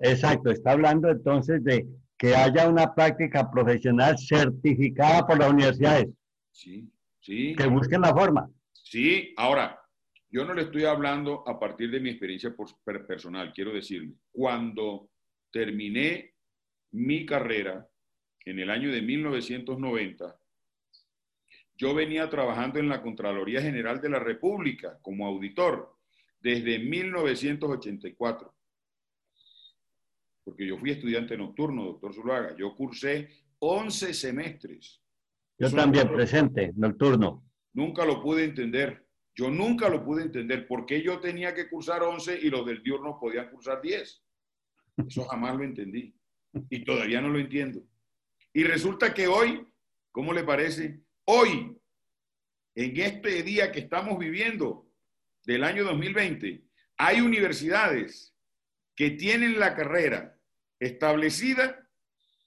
[0.02, 6.08] exacto, está hablando entonces de que haya una práctica profesional certificada por las universidades.
[6.50, 6.90] Sí,
[7.28, 7.54] sí.
[7.54, 8.50] Que busquen la forma.
[8.72, 9.80] Sí, ahora,
[10.30, 12.54] yo no le estoy hablando a partir de mi experiencia
[13.06, 15.10] personal, quiero decirle, cuando
[15.50, 16.34] terminé
[16.92, 17.86] mi carrera
[18.44, 20.38] en el año de 1990,
[21.76, 25.96] yo venía trabajando en la Contraloría General de la República como auditor
[26.40, 28.54] desde 1984
[30.48, 32.56] porque yo fui estudiante nocturno, doctor Zuluaga.
[32.56, 34.98] Yo cursé 11 semestres.
[35.58, 37.44] Yo también, presente, nocturno.
[37.72, 39.04] Nunca lo pude entender.
[39.34, 40.66] Yo nunca lo pude entender.
[40.66, 44.22] ¿Por qué yo tenía que cursar 11 y los del diurno podían cursar 10?
[45.06, 46.14] Eso jamás lo entendí.
[46.70, 47.82] Y todavía no lo entiendo.
[48.52, 49.66] Y resulta que hoy,
[50.12, 51.00] ¿cómo le parece?
[51.24, 51.76] Hoy,
[52.74, 54.88] en este día que estamos viviendo
[55.44, 56.62] del año 2020,
[56.96, 58.34] hay universidades
[58.94, 60.36] que tienen la carrera
[60.80, 61.88] establecida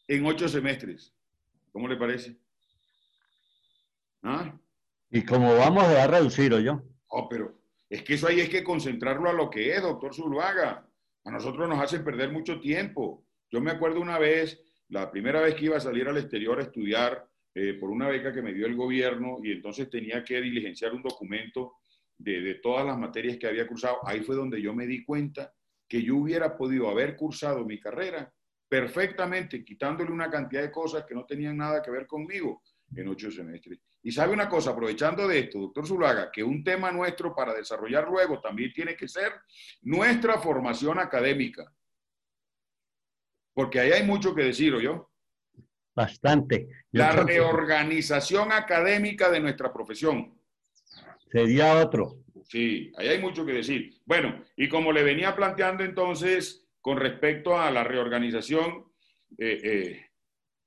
[0.08, 1.14] en ocho semestres.
[1.72, 2.38] ¿Cómo le parece?
[4.24, 4.58] ¿Ah?
[5.10, 6.82] Y como vamos a reducir, ¿o yo?
[7.08, 10.88] Oh, pero es que eso ahí es que concentrarlo a lo que es, doctor Zuluaga.
[11.26, 13.26] A nosotros nos hacen perder mucho tiempo.
[13.50, 16.64] Yo me acuerdo una vez, la primera vez que iba a salir al exterior a
[16.64, 20.94] estudiar eh, por una beca que me dio el gobierno y entonces tenía que diligenciar
[20.94, 21.74] un documento
[22.18, 23.98] de, de todas las materias que había cursado.
[24.06, 25.54] Ahí fue donde yo me di cuenta
[25.88, 28.34] que yo hubiera podido haber cursado mi carrera
[28.70, 32.62] perfectamente, quitándole una cantidad de cosas que no tenían nada que ver conmigo
[32.96, 33.80] en ocho semestres.
[34.04, 38.08] Y sabe una cosa, aprovechando de esto, doctor Zulaga, que un tema nuestro para desarrollar
[38.08, 39.34] luego también tiene que ser
[39.82, 41.72] nuestra formación académica.
[43.54, 45.12] Porque ahí hay mucho que decir, ¿o yo?
[45.94, 46.68] Bastante.
[46.92, 50.38] La reorganización académica de nuestra profesión.
[51.32, 52.24] Sería otro.
[52.46, 54.02] Sí, ahí hay mucho que decir.
[54.06, 58.86] Bueno, y como le venía planteando entonces con respecto a la reorganización
[59.38, 60.06] eh, eh,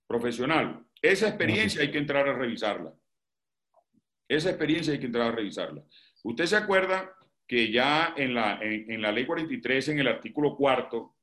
[0.07, 2.93] profesional, esa experiencia hay que entrar a revisarla.
[4.29, 5.83] Esa experiencia hay que entrar a revisarla.
[6.23, 7.15] Usted se acuerda
[7.47, 11.17] que ya en la, en la ley 43, en el artículo cuarto,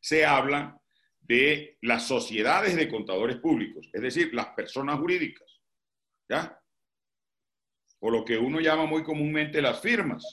[0.00, 0.80] se habla
[1.20, 5.60] de las sociedades de contadores públicos, es decir, las personas jurídicas.
[6.28, 6.58] ¿Ya?
[8.04, 10.24] o lo que uno llama muy comúnmente las firmas.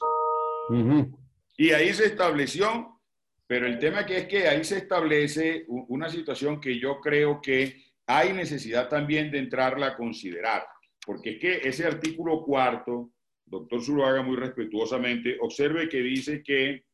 [1.58, 3.00] Y ahí se estableció
[3.48, 7.84] Pero el tema que es que ahí se establece una situación que yo creo que
[8.12, 10.66] hay necesidad también de entrarla a considerar,
[11.06, 13.12] porque es que ese artículo cuarto,
[13.46, 16.86] doctor Zuluaga muy respetuosamente, observe que dice que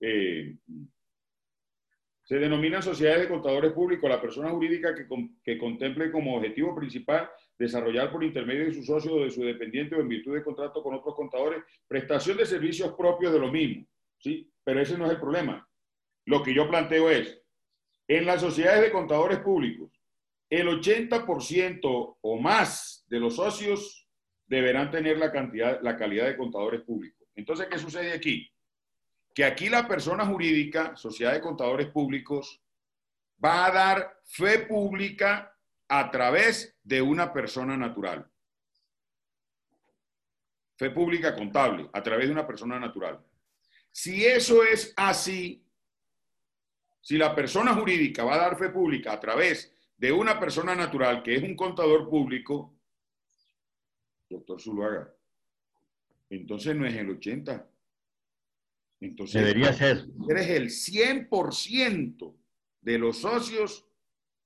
[0.00, 0.56] eh,
[2.24, 5.06] se denominan sociedades de contadores públicos la persona jurídica que,
[5.44, 9.94] que, contemple como objetivo principal desarrollar por intermedio de su socio o de su dependiente
[9.94, 13.86] o en virtud de contrato con otros contadores prestación de servicios propios de lo mismo.
[14.18, 14.50] ¿sí?
[14.64, 15.64] Pero ese no es el problema.
[16.24, 17.40] Lo que yo planteo es,
[18.08, 19.99] en las sociedades de contadores públicos,
[20.50, 24.06] el 80% o más de los socios
[24.46, 27.26] deberán tener la, cantidad, la calidad de contadores públicos.
[27.34, 28.50] Entonces, ¿qué sucede aquí?
[29.34, 32.60] que aquí la persona jurídica, Sociedad de Contadores Públicos,
[33.42, 35.56] va a dar fe pública
[35.88, 38.28] a través de una persona natural.
[40.76, 43.20] Fe pública contable, a través de una persona natural.
[43.90, 45.64] Si eso es así,
[47.00, 51.22] si la persona jurídica va a dar fe pública a través de una persona natural
[51.22, 52.74] que es un contador público,
[54.30, 55.14] doctor Zuluaga,
[56.30, 57.68] entonces no es el 80,
[59.00, 60.06] entonces, Debería ser.
[60.28, 62.34] Eres el 100%
[62.80, 63.86] de los socios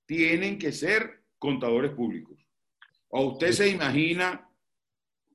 [0.07, 2.45] tienen que ser contadores públicos.
[3.09, 4.49] ¿O usted se imagina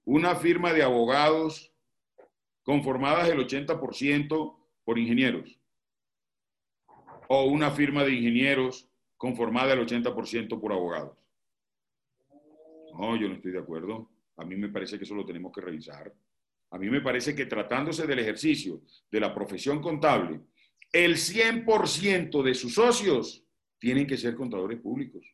[0.04, 1.74] una firma de abogados
[2.64, 5.60] conformada del 80% por ingenieros?
[7.30, 8.89] ¿O una firma de ingenieros
[9.20, 11.18] conformada del 80% por abogados?
[12.98, 14.10] No, yo no estoy de acuerdo.
[14.38, 16.12] A mí me parece que eso lo tenemos que revisar.
[16.72, 20.40] A mí me parece que tratándose del ejercicio de la profesión contable,
[20.92, 23.44] el 100% de sus socios
[23.78, 25.26] tienen que ser contadores públicos.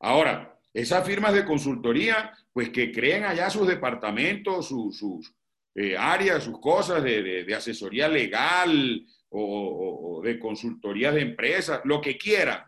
[0.00, 5.34] Ahora, esas firmas de consultoría, pues que creen allá sus departamentos, sus,
[5.74, 12.16] eh, áreas, sus cosas de, asesoría legal o, o, de consultoría de empresas, lo que
[12.16, 12.67] quieran.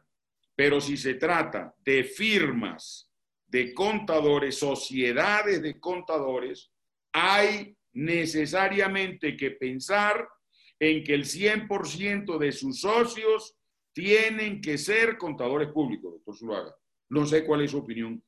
[0.60, 3.10] Pero si se trata de firmas
[3.46, 6.70] de contadores, sociedades de contadores,
[7.14, 10.28] hay necesariamente que pensar
[10.78, 13.56] en que el 100% de sus socios
[13.94, 16.76] tienen que ser contadores públicos, doctor Zuluaga.
[17.08, 18.22] No sé cuál es su opinión,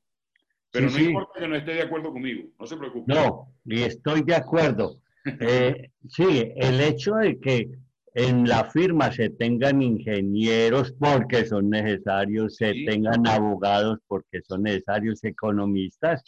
[0.71, 3.13] pero no importa que no esté de acuerdo conmigo, no se preocupe.
[3.13, 5.03] No, y estoy de acuerdo.
[5.39, 7.71] Eh, sí, el hecho de que
[8.15, 15.25] en la firma se tengan ingenieros porque son necesarios, se tengan abogados porque son necesarios,
[15.25, 16.23] economistas.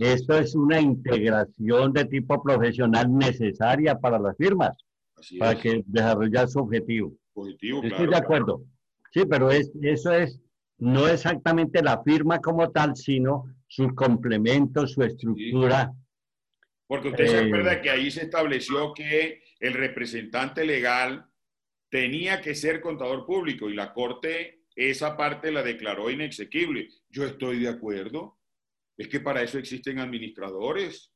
[0.00, 4.76] Esto es una integración de tipo profesional necesaria para las firmas,
[5.38, 7.14] para que desarrollar su objetivo.
[7.46, 8.64] Estoy de acuerdo.
[9.12, 10.40] Sí, pero es, eso es
[10.78, 15.92] no exactamente la firma como tal, sino sus complementos, su estructura.
[16.90, 21.24] Porque usted se eh, acuerda que ahí se estableció que el representante legal
[21.88, 26.88] tenía que ser contador público y la Corte esa parte la declaró inexequible.
[27.08, 28.40] Yo estoy de acuerdo.
[28.96, 31.12] Es que para eso existen administradores.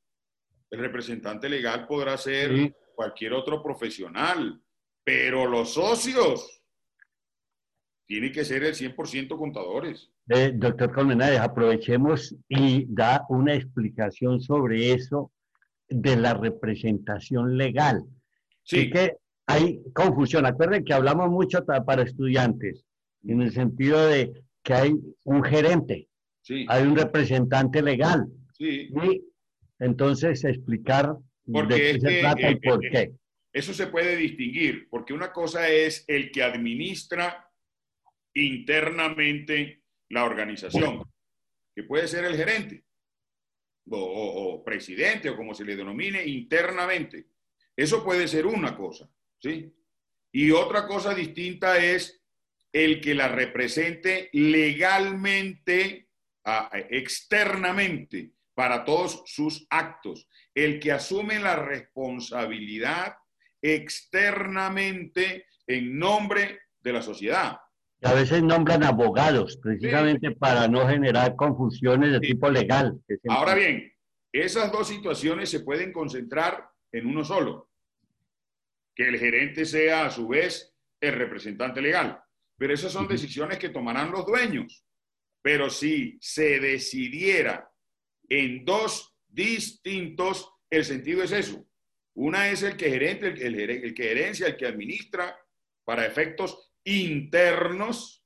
[0.70, 4.62] El representante legal podrá ser cualquier otro profesional,
[5.02, 6.62] pero los socios
[8.06, 10.08] tienen que ser el 100% contadores.
[10.28, 15.32] Eh, doctor Colmenares, aprovechemos y da una explicación sobre eso
[15.88, 18.03] de la representación legal.
[18.62, 18.90] Sí.
[18.90, 19.16] Que
[19.47, 20.47] hay confusión.
[20.47, 22.85] Acuérdense que hablamos mucho para estudiantes,
[23.27, 24.94] en el sentido de que hay
[25.25, 26.09] un gerente,
[26.68, 28.27] hay un representante legal.
[28.53, 28.90] Sí.
[28.90, 29.25] Y
[29.79, 33.12] entonces explicar de qué se trata y por qué.
[33.53, 37.49] Eso se puede distinguir, porque una cosa es el que administra
[38.35, 41.05] internamente la organización,
[41.75, 42.84] que puede ser el gerente
[43.90, 47.27] o, presidente o como se le denomine internamente.
[47.77, 49.09] Eso puede ser una cosa.
[49.38, 49.73] ¿sí?
[50.33, 52.23] Y otra cosa distinta es
[52.73, 56.08] el que la represente legalmente,
[56.90, 60.29] externamente, para todos sus actos.
[60.54, 63.17] El que asume la responsabilidad
[63.63, 67.58] externamente en nombre de la sociedad.
[68.05, 73.00] A veces nombran abogados, precisamente para no generar confusiones de tipo legal.
[73.29, 73.92] Ahora bien,
[74.31, 77.71] esas dos situaciones se pueden concentrar en uno solo
[78.94, 82.23] que el gerente sea a su vez el representante legal.
[82.59, 84.85] Pero esas son decisiones que tomarán los dueños.
[85.42, 87.71] Pero si se decidiera
[88.29, 91.67] en dos distintos, el sentido es eso.
[92.15, 95.37] Una es el que gerente, el, el, que gerencia, el que administra
[95.85, 98.24] para efectos internos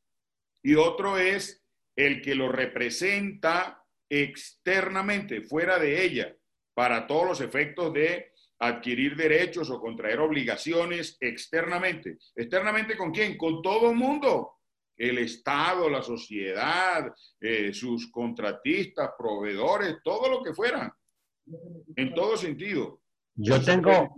[0.62, 1.64] y otro es
[1.96, 6.36] el que lo representa externamente, fuera de ella,
[6.74, 12.18] para todos los efectos de adquirir derechos o contraer obligaciones externamente.
[12.34, 13.36] ¿Externamente con quién?
[13.36, 14.54] Con todo el mundo.
[14.96, 20.96] El Estado, la sociedad, eh, sus contratistas, proveedores, todo lo que fuera.
[21.94, 23.00] En todo sentido.
[23.34, 24.14] Yo tengo,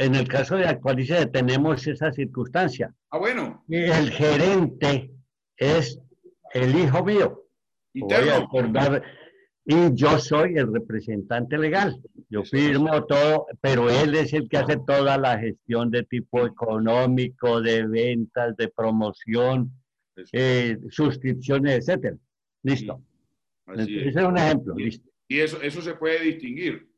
[0.00, 2.94] en el caso de Actualice tenemos esa circunstancia.
[3.10, 3.62] Ah, bueno.
[3.68, 5.10] El gerente
[5.58, 6.00] es
[6.54, 7.44] el hijo mío.
[7.92, 8.00] y
[9.92, 12.00] yo soy el representante legal.
[12.30, 17.60] Yo firmo todo, pero él es el que hace toda la gestión de tipo económico,
[17.60, 19.70] de ventas, de promoción,
[20.32, 22.16] eh, suscripciones, etcétera.
[22.62, 23.02] Listo.
[23.76, 24.74] Ese es un ejemplo.
[24.78, 25.10] Y, listo.
[25.28, 26.88] y eso, eso se puede distinguir.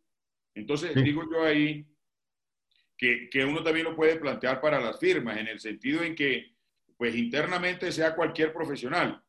[0.55, 1.85] Entonces, digo yo ahí
[3.03, 6.55] que, que, uno también lo puede plantear para las firmas, en el sentido en que,
[6.97, 9.21] pues internamente sea cualquier profesional,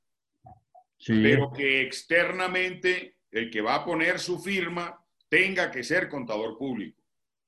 [1.07, 7.01] pero que externamente el que va a poner su firma tenga que ser contador público.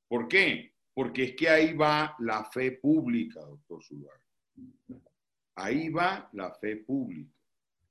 [0.08, 0.74] ¿Por qué?
[0.96, 4.20] Porque es que ahí va la fe pública, doctor Zuluaga.
[5.54, 7.32] Ahí va la fe pública.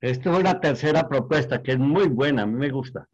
[0.01, 3.07] Esta es una tercera propuesta que es muy buena, a mí me gusta.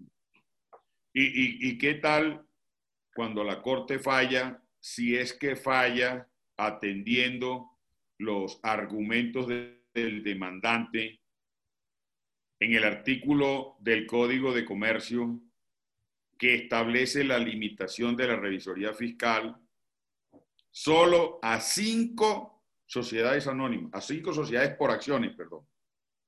[1.14, 2.44] ¿Y, y, y qué tal
[3.14, 6.28] cuando la Corte falla, si es que falla
[6.58, 7.78] atendiendo
[8.18, 11.22] los argumentos del demandante
[12.60, 15.40] en el artículo del Código de Comercio
[16.38, 19.56] que establece la limitación de la revisoría fiscal
[20.72, 25.68] solo a cinco sociedades anónimas, a cinco sociedades por acciones, perdón.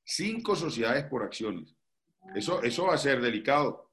[0.04, 1.76] Cinco sociedades por acciones.
[2.36, 3.92] Eso, eso va a ser delicado.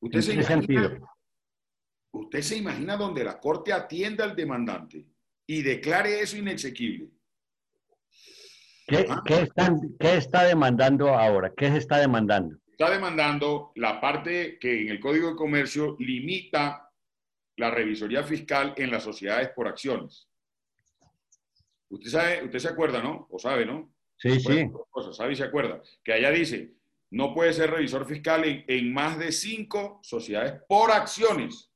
[0.00, 1.13] ¿Usted se, imagina,
[2.14, 5.04] ¿Usted se imagina donde la Corte atienda al demandante
[5.48, 7.10] y declare eso inexequible?
[8.86, 9.22] ¿Qué, ¿Ah?
[9.26, 11.52] ¿qué, está demandando ahora?
[11.56, 12.56] ¿Qué se está demandando?
[12.70, 16.88] Está demandando la parte que en el Código de Comercio limita
[17.56, 20.28] la revisoría fiscal en las sociedades por acciones.
[21.88, 23.26] Usted sabe, usted se acuerda, ¿no?
[23.30, 23.92] O sabe, ¿no?
[24.18, 24.70] Sí, sí.
[25.12, 25.82] sabe y se acuerda.
[26.04, 26.74] Que allá dice,
[27.10, 31.73] no puede ser revisor fiscal en, en más de cinco sociedades por acciones.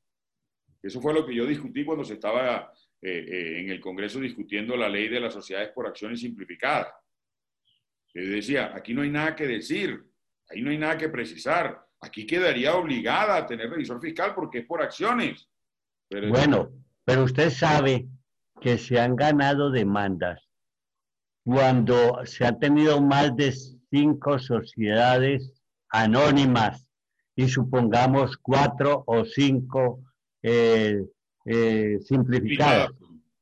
[0.82, 4.76] Eso fue lo que yo discutí cuando se estaba eh, eh, en el Congreso discutiendo
[4.76, 6.92] la ley de las sociedades por acciones simplificadas.
[8.14, 10.02] Yo decía, aquí no hay nada que decir,
[10.48, 11.80] ahí no hay nada que precisar.
[12.00, 15.48] Aquí quedaría obligada a tener revisor fiscal porque es por acciones.
[16.10, 16.70] bueno,
[17.04, 18.08] pero usted sabe
[18.60, 20.48] que se han ganado demandas
[21.44, 23.52] cuando se han tenido más de
[23.90, 25.52] cinco sociedades
[25.90, 26.86] anónimas
[27.34, 30.04] y supongamos cuatro o cinco
[30.42, 31.04] eh,
[31.44, 32.90] eh, simplificadas.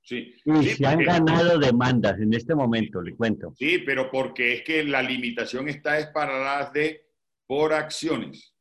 [0.03, 0.35] Sí.
[0.45, 3.53] Y se han ganado demandas en este momento, le cuento.
[3.57, 7.07] Sí, pero porque es que la limitación está es para las de
[7.47, 8.55] por acciones.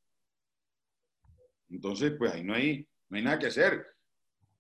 [1.70, 3.86] Entonces, pues ahí no hay, no hay nada que hacer.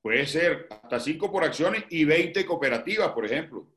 [0.01, 3.67] Puede ser hasta cinco por acciones y 20 cooperativas, por ejemplo.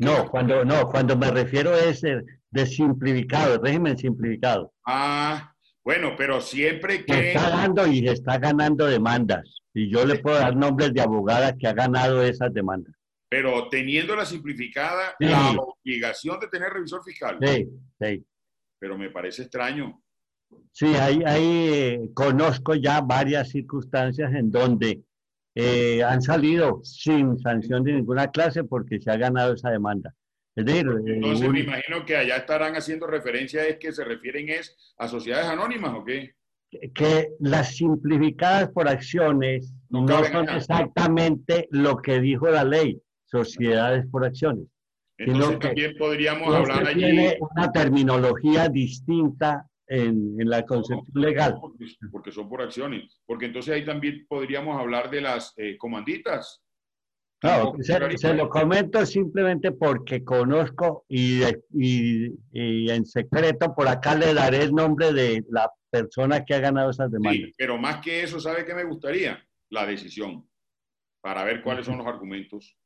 [0.00, 4.72] no, cuando, no, cuando me refiero a ese de simplificado, régimen simplificado.
[4.86, 5.54] Ah,
[5.86, 7.28] bueno, pero siempre que...
[7.28, 9.60] está dando y está ganando demandas.
[9.72, 12.92] Y yo le puedo dar nombres de abogadas que ha ganado esas demandas.
[13.28, 17.38] Pero teniendo la simplificada, la obligación de tener revisor fiscal.
[17.40, 17.68] Sí,
[18.00, 18.26] sí.
[18.80, 20.02] Pero me parece extraño.
[20.72, 25.04] Sí, ahí, ahí eh, conozco ya varias circunstancias en donde
[25.54, 30.12] eh, han salido sin sanción de ninguna clase porque se ha ganado esa demanda.
[30.56, 35.46] Entonces me imagino que allá estarán haciendo referencia es que se refieren es a sociedades
[35.46, 36.34] anónimas o qué?
[36.94, 44.24] Que las simplificadas por acciones no, son exactamente lo que dijo la ley, sociedades por
[44.24, 44.66] acciones.
[45.18, 47.00] Entonces también podríamos hablar allí.
[47.00, 51.58] Tiene una terminología distinta en, en la concepción legal.
[52.10, 53.20] Porque, son por acciones.
[53.26, 56.62] Porque entonces ahí también podríamos hablar de las eh, comanditas
[57.42, 64.62] no, se, lo comento simplemente porque conozco y, y, en secreto por acá le daré
[64.62, 67.48] el nombre de la persona que ha ganado esas demandas.
[67.48, 69.38] Sí, pero más que eso, ¿sabe qué me gustaría?
[69.68, 70.48] La decisión,
[71.20, 72.76] para ver cuáles son los argumentos.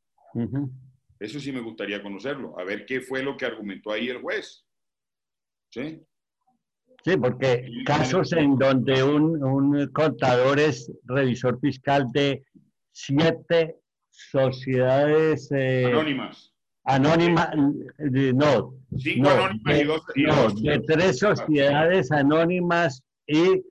[1.19, 4.65] Eso sí me gustaría conocerlo, a ver qué fue lo que argumentó ahí el juez.
[5.69, 6.01] ¿Sí?
[7.03, 12.43] Sí, porque casos en donde un, un contador es revisor fiscal de
[12.91, 13.80] siete
[14.11, 16.53] sociedades eh, anónimas.
[16.83, 18.75] Anónimas, no.
[18.97, 19.81] Cinco anónimas de,
[20.15, 20.55] y dos.
[20.55, 23.63] no, de tres sociedades anónimas y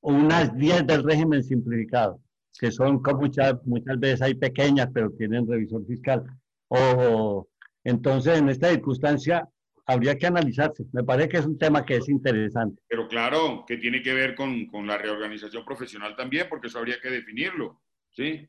[0.00, 2.20] unas diez del régimen simplificado,
[2.58, 6.24] que son como muchas, muchas veces hay pequeñas, pero tienen revisor fiscal.
[6.68, 7.48] O,
[7.84, 9.48] entonces, en esta circunstancia,
[9.86, 10.84] habría que analizarse.
[10.92, 12.82] Me parece que es un tema que es interesante.
[12.88, 17.00] Pero claro, que tiene que ver con, con la reorganización profesional también, porque eso habría
[17.00, 18.48] que definirlo, ¿sí?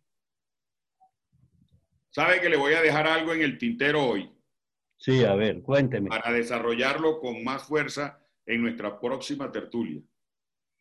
[2.15, 4.31] ¿Sabe que le voy a dejar algo en el tintero hoy?
[4.95, 6.07] Sí, a ver, cuénteme.
[6.07, 10.01] Para desarrollarlo con más fuerza en nuestra próxima tertulia.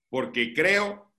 [0.08, 1.12] Porque creo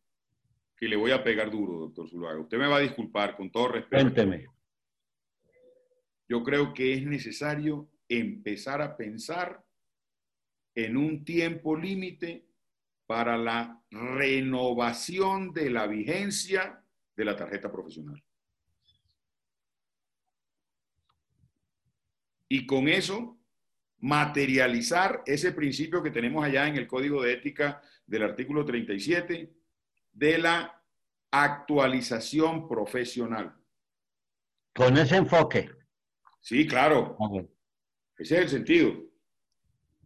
[0.78, 2.39] que le voy a pegar duro, doctor Zuluaga.
[2.39, 4.03] Usted me va a disculpar con todo respeto.
[4.03, 4.47] Cuénteme.
[6.30, 9.66] Yo creo que es necesario empezar a pensar
[10.76, 12.47] en un tiempo límite
[13.05, 16.82] para la renovación de la vigencia
[17.18, 18.24] de la tarjeta profesional.
[22.47, 23.37] Y con eso,
[23.99, 29.51] materializar ese principio que tenemos allá en el Código de Ética del artículo 37
[30.13, 30.81] de la
[31.31, 33.55] actualización profesional.
[34.73, 35.69] Con ese enfoque.
[36.41, 37.17] Sí, claro.
[38.17, 38.93] Ese es el sentido.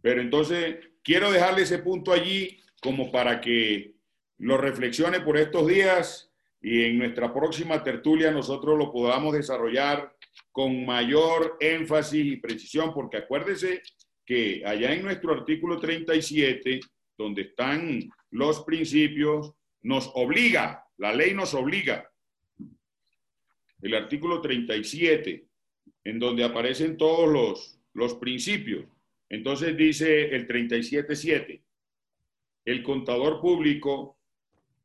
[0.00, 3.96] Pero entonces, quiero dejarle ese punto allí como para que
[4.38, 6.29] lo reflexione por estos días
[6.62, 10.14] y en nuestra próxima tertulia nosotros lo podamos desarrollar
[10.52, 13.82] con mayor énfasis y precisión, porque acuérdese
[14.26, 16.80] que allá en nuestro artículo 37,
[17.16, 22.08] donde están los principios, nos obliga, la ley nos obliga.
[23.80, 25.46] El artículo 37,
[26.04, 28.84] en donde aparecen todos los, los principios.
[29.30, 31.62] Entonces dice el 37.7,
[32.66, 34.19] el contador público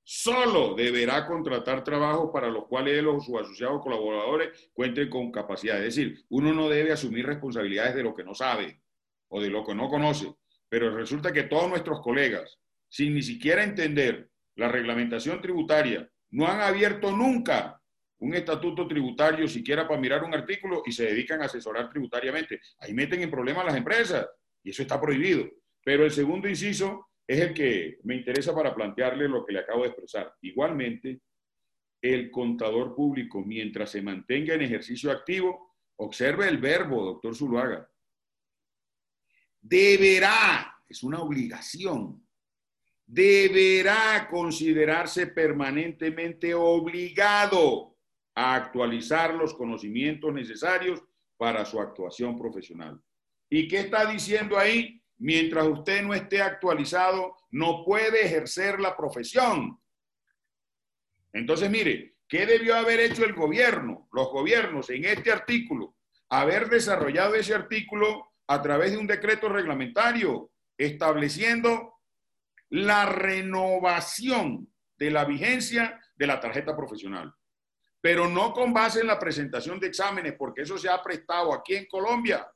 [0.08, 5.78] solo deberá contratar trabajo para los cuales él o sus asociados colaboradores cuenten con capacidad.
[5.78, 8.82] Es decir, uno no debe asumir responsabilidades de lo que no sabe
[9.30, 10.32] o de lo que no conoce.
[10.70, 16.62] Pero resulta que todos nuestros colegas, sin ni siquiera entender la reglamentación tributaria, no han
[16.62, 17.82] abierto nunca
[18.20, 22.62] un estatuto tributario siquiera para mirar un artículo y se dedican a asesorar tributariamente.
[22.78, 24.28] Ahí meten en problemas las empresas
[24.64, 25.50] y eso está prohibido.
[25.84, 29.82] Pero el segundo inciso es el que me interesa para plantearle lo que le acabo
[29.84, 30.36] de expresar.
[30.42, 31.22] Igualmente,
[32.02, 37.90] el contador público, mientras se mantenga en ejercicio activo, observe el verbo, doctor Zuluaga,
[39.60, 42.24] deberá, es una obligación,
[43.08, 47.98] deberá considerarse permanentemente obligado
[48.36, 51.02] a actualizar los conocimientos necesarios
[51.38, 53.02] para su actuación profesional.
[53.50, 55.02] ¿Y qué está diciendo ahí?
[55.18, 59.80] Mientras usted no esté actualizado, no puede ejercer la profesión.
[61.34, 65.96] Entonces, mire, ¿qué debió haber hecho el gobierno, los gobiernos en este artículo?
[66.30, 71.94] Haber desarrollado ese artículo a través de un decreto reglamentario estableciendo
[72.70, 77.34] la renovación de la vigencia de la tarjeta profesional
[78.06, 81.74] pero no con base en la presentación de exámenes, porque eso se ha prestado aquí
[81.76, 82.48] en Colombia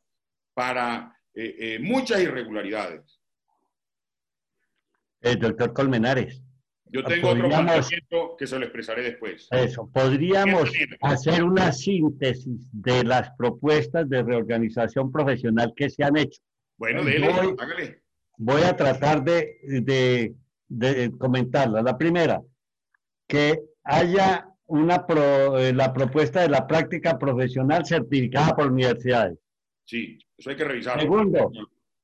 [0.54, 3.20] para eh, eh, muchas irregularidades.
[5.22, 6.44] El doctor Colmenares.
[6.92, 9.48] Yo tengo otro planteamiento que se lo expresaré después.
[9.52, 10.72] Eso, podríamos
[11.02, 16.42] hacer una síntesis de las propuestas de reorganización profesional que se han hecho.
[16.78, 18.02] Bueno, dele, voy, hágale.
[18.38, 20.34] Voy a tratar de, de,
[20.68, 21.84] de comentarla.
[21.84, 22.42] La primera,
[23.28, 25.06] que haya una
[25.58, 29.38] eh, la propuesta de la práctica profesional certificada por universidades.
[29.90, 31.02] Sí, eso hay que revisarlo.
[31.02, 31.52] Segundo,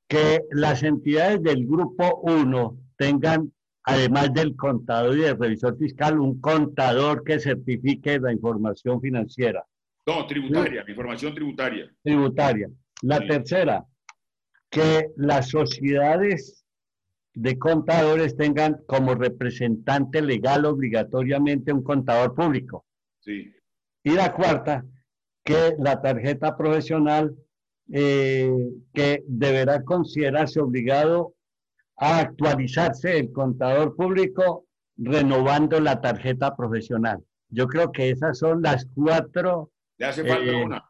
[0.07, 6.41] que las entidades del grupo 1 tengan, además del contador y del revisor fiscal, un
[6.41, 9.63] contador que certifique la información financiera.
[10.07, 11.87] No, tributaria, información tributaria.
[12.01, 12.71] Tributaria.
[13.03, 13.85] La tercera,
[14.71, 16.65] que las sociedades
[17.35, 22.83] de contadores tengan como representante legal obligatoriamente un contador público.
[23.19, 23.53] Sí.
[24.03, 24.83] Y la cuarta,
[25.43, 27.35] que la tarjeta profesional
[27.91, 28.51] eh,
[28.93, 31.35] que deberá considerarse obligado
[31.97, 34.65] a actualizarse el contador público
[34.97, 37.23] renovando la tarjeta profesional.
[37.49, 39.71] Yo creo que esas son las cuatro.
[39.97, 40.83] Le hace falta eh, una.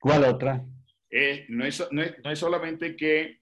[0.00, 0.64] ¿Cuál otra?
[1.10, 3.40] Eh, no, es, no, es, no es solamente que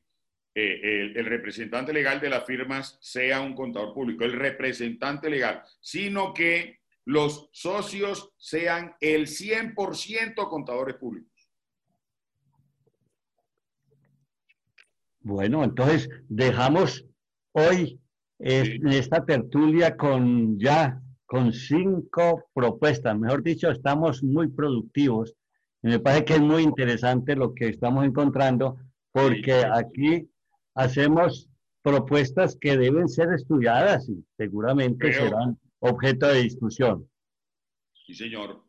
[0.60, 6.34] eh, el, representante legal de las firmas sea un contador público, el representante legal, sino
[6.34, 11.37] que los socios sean el 100% contadores públicos.
[15.28, 17.04] Bueno, entonces dejamos
[17.52, 18.00] hoy
[18.38, 23.18] en esta tertulia con ya con cinco propuestas.
[23.18, 25.34] Mejor dicho, estamos muy productivos.
[25.82, 28.78] me parece que es muy interesante lo que estamos encontrando,
[29.12, 30.30] porque aquí
[30.74, 31.50] hacemos
[31.82, 37.06] propuestas que deben ser estudiadas y seguramente serán objeto de discusión.
[38.06, 38.64] Sí, señor.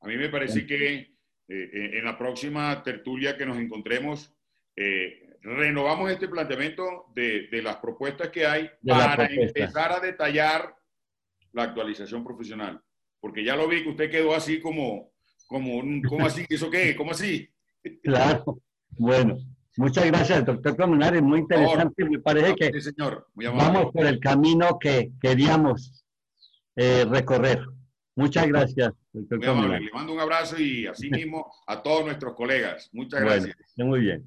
[0.00, 1.08] A mí me parece que eh,
[1.48, 4.30] eh, en la próxima tertulia que nos encontremos,
[4.76, 10.74] eh, renovamos este planteamiento de, de las propuestas que hay para empezar a detallar
[11.52, 12.80] la actualización profesional.
[13.20, 15.12] Porque ya lo vi que usted quedó así como,
[15.46, 16.44] como, ¿cómo así?
[16.48, 16.96] ¿Eso qué?
[16.96, 17.48] ¿Cómo así?
[18.02, 19.36] Claro, bueno.
[19.76, 21.20] Muchas gracias, doctor Comunares.
[21.20, 22.04] Muy interesante.
[22.04, 23.26] Me parece que señor.
[23.34, 26.04] vamos por el camino que queríamos
[26.76, 27.64] eh, recorrer.
[28.16, 32.88] Muchas gracias, doctor Le mando un abrazo y así mismo a todos nuestros colegas.
[32.92, 33.56] Muchas gracias.
[33.76, 34.24] muy bien.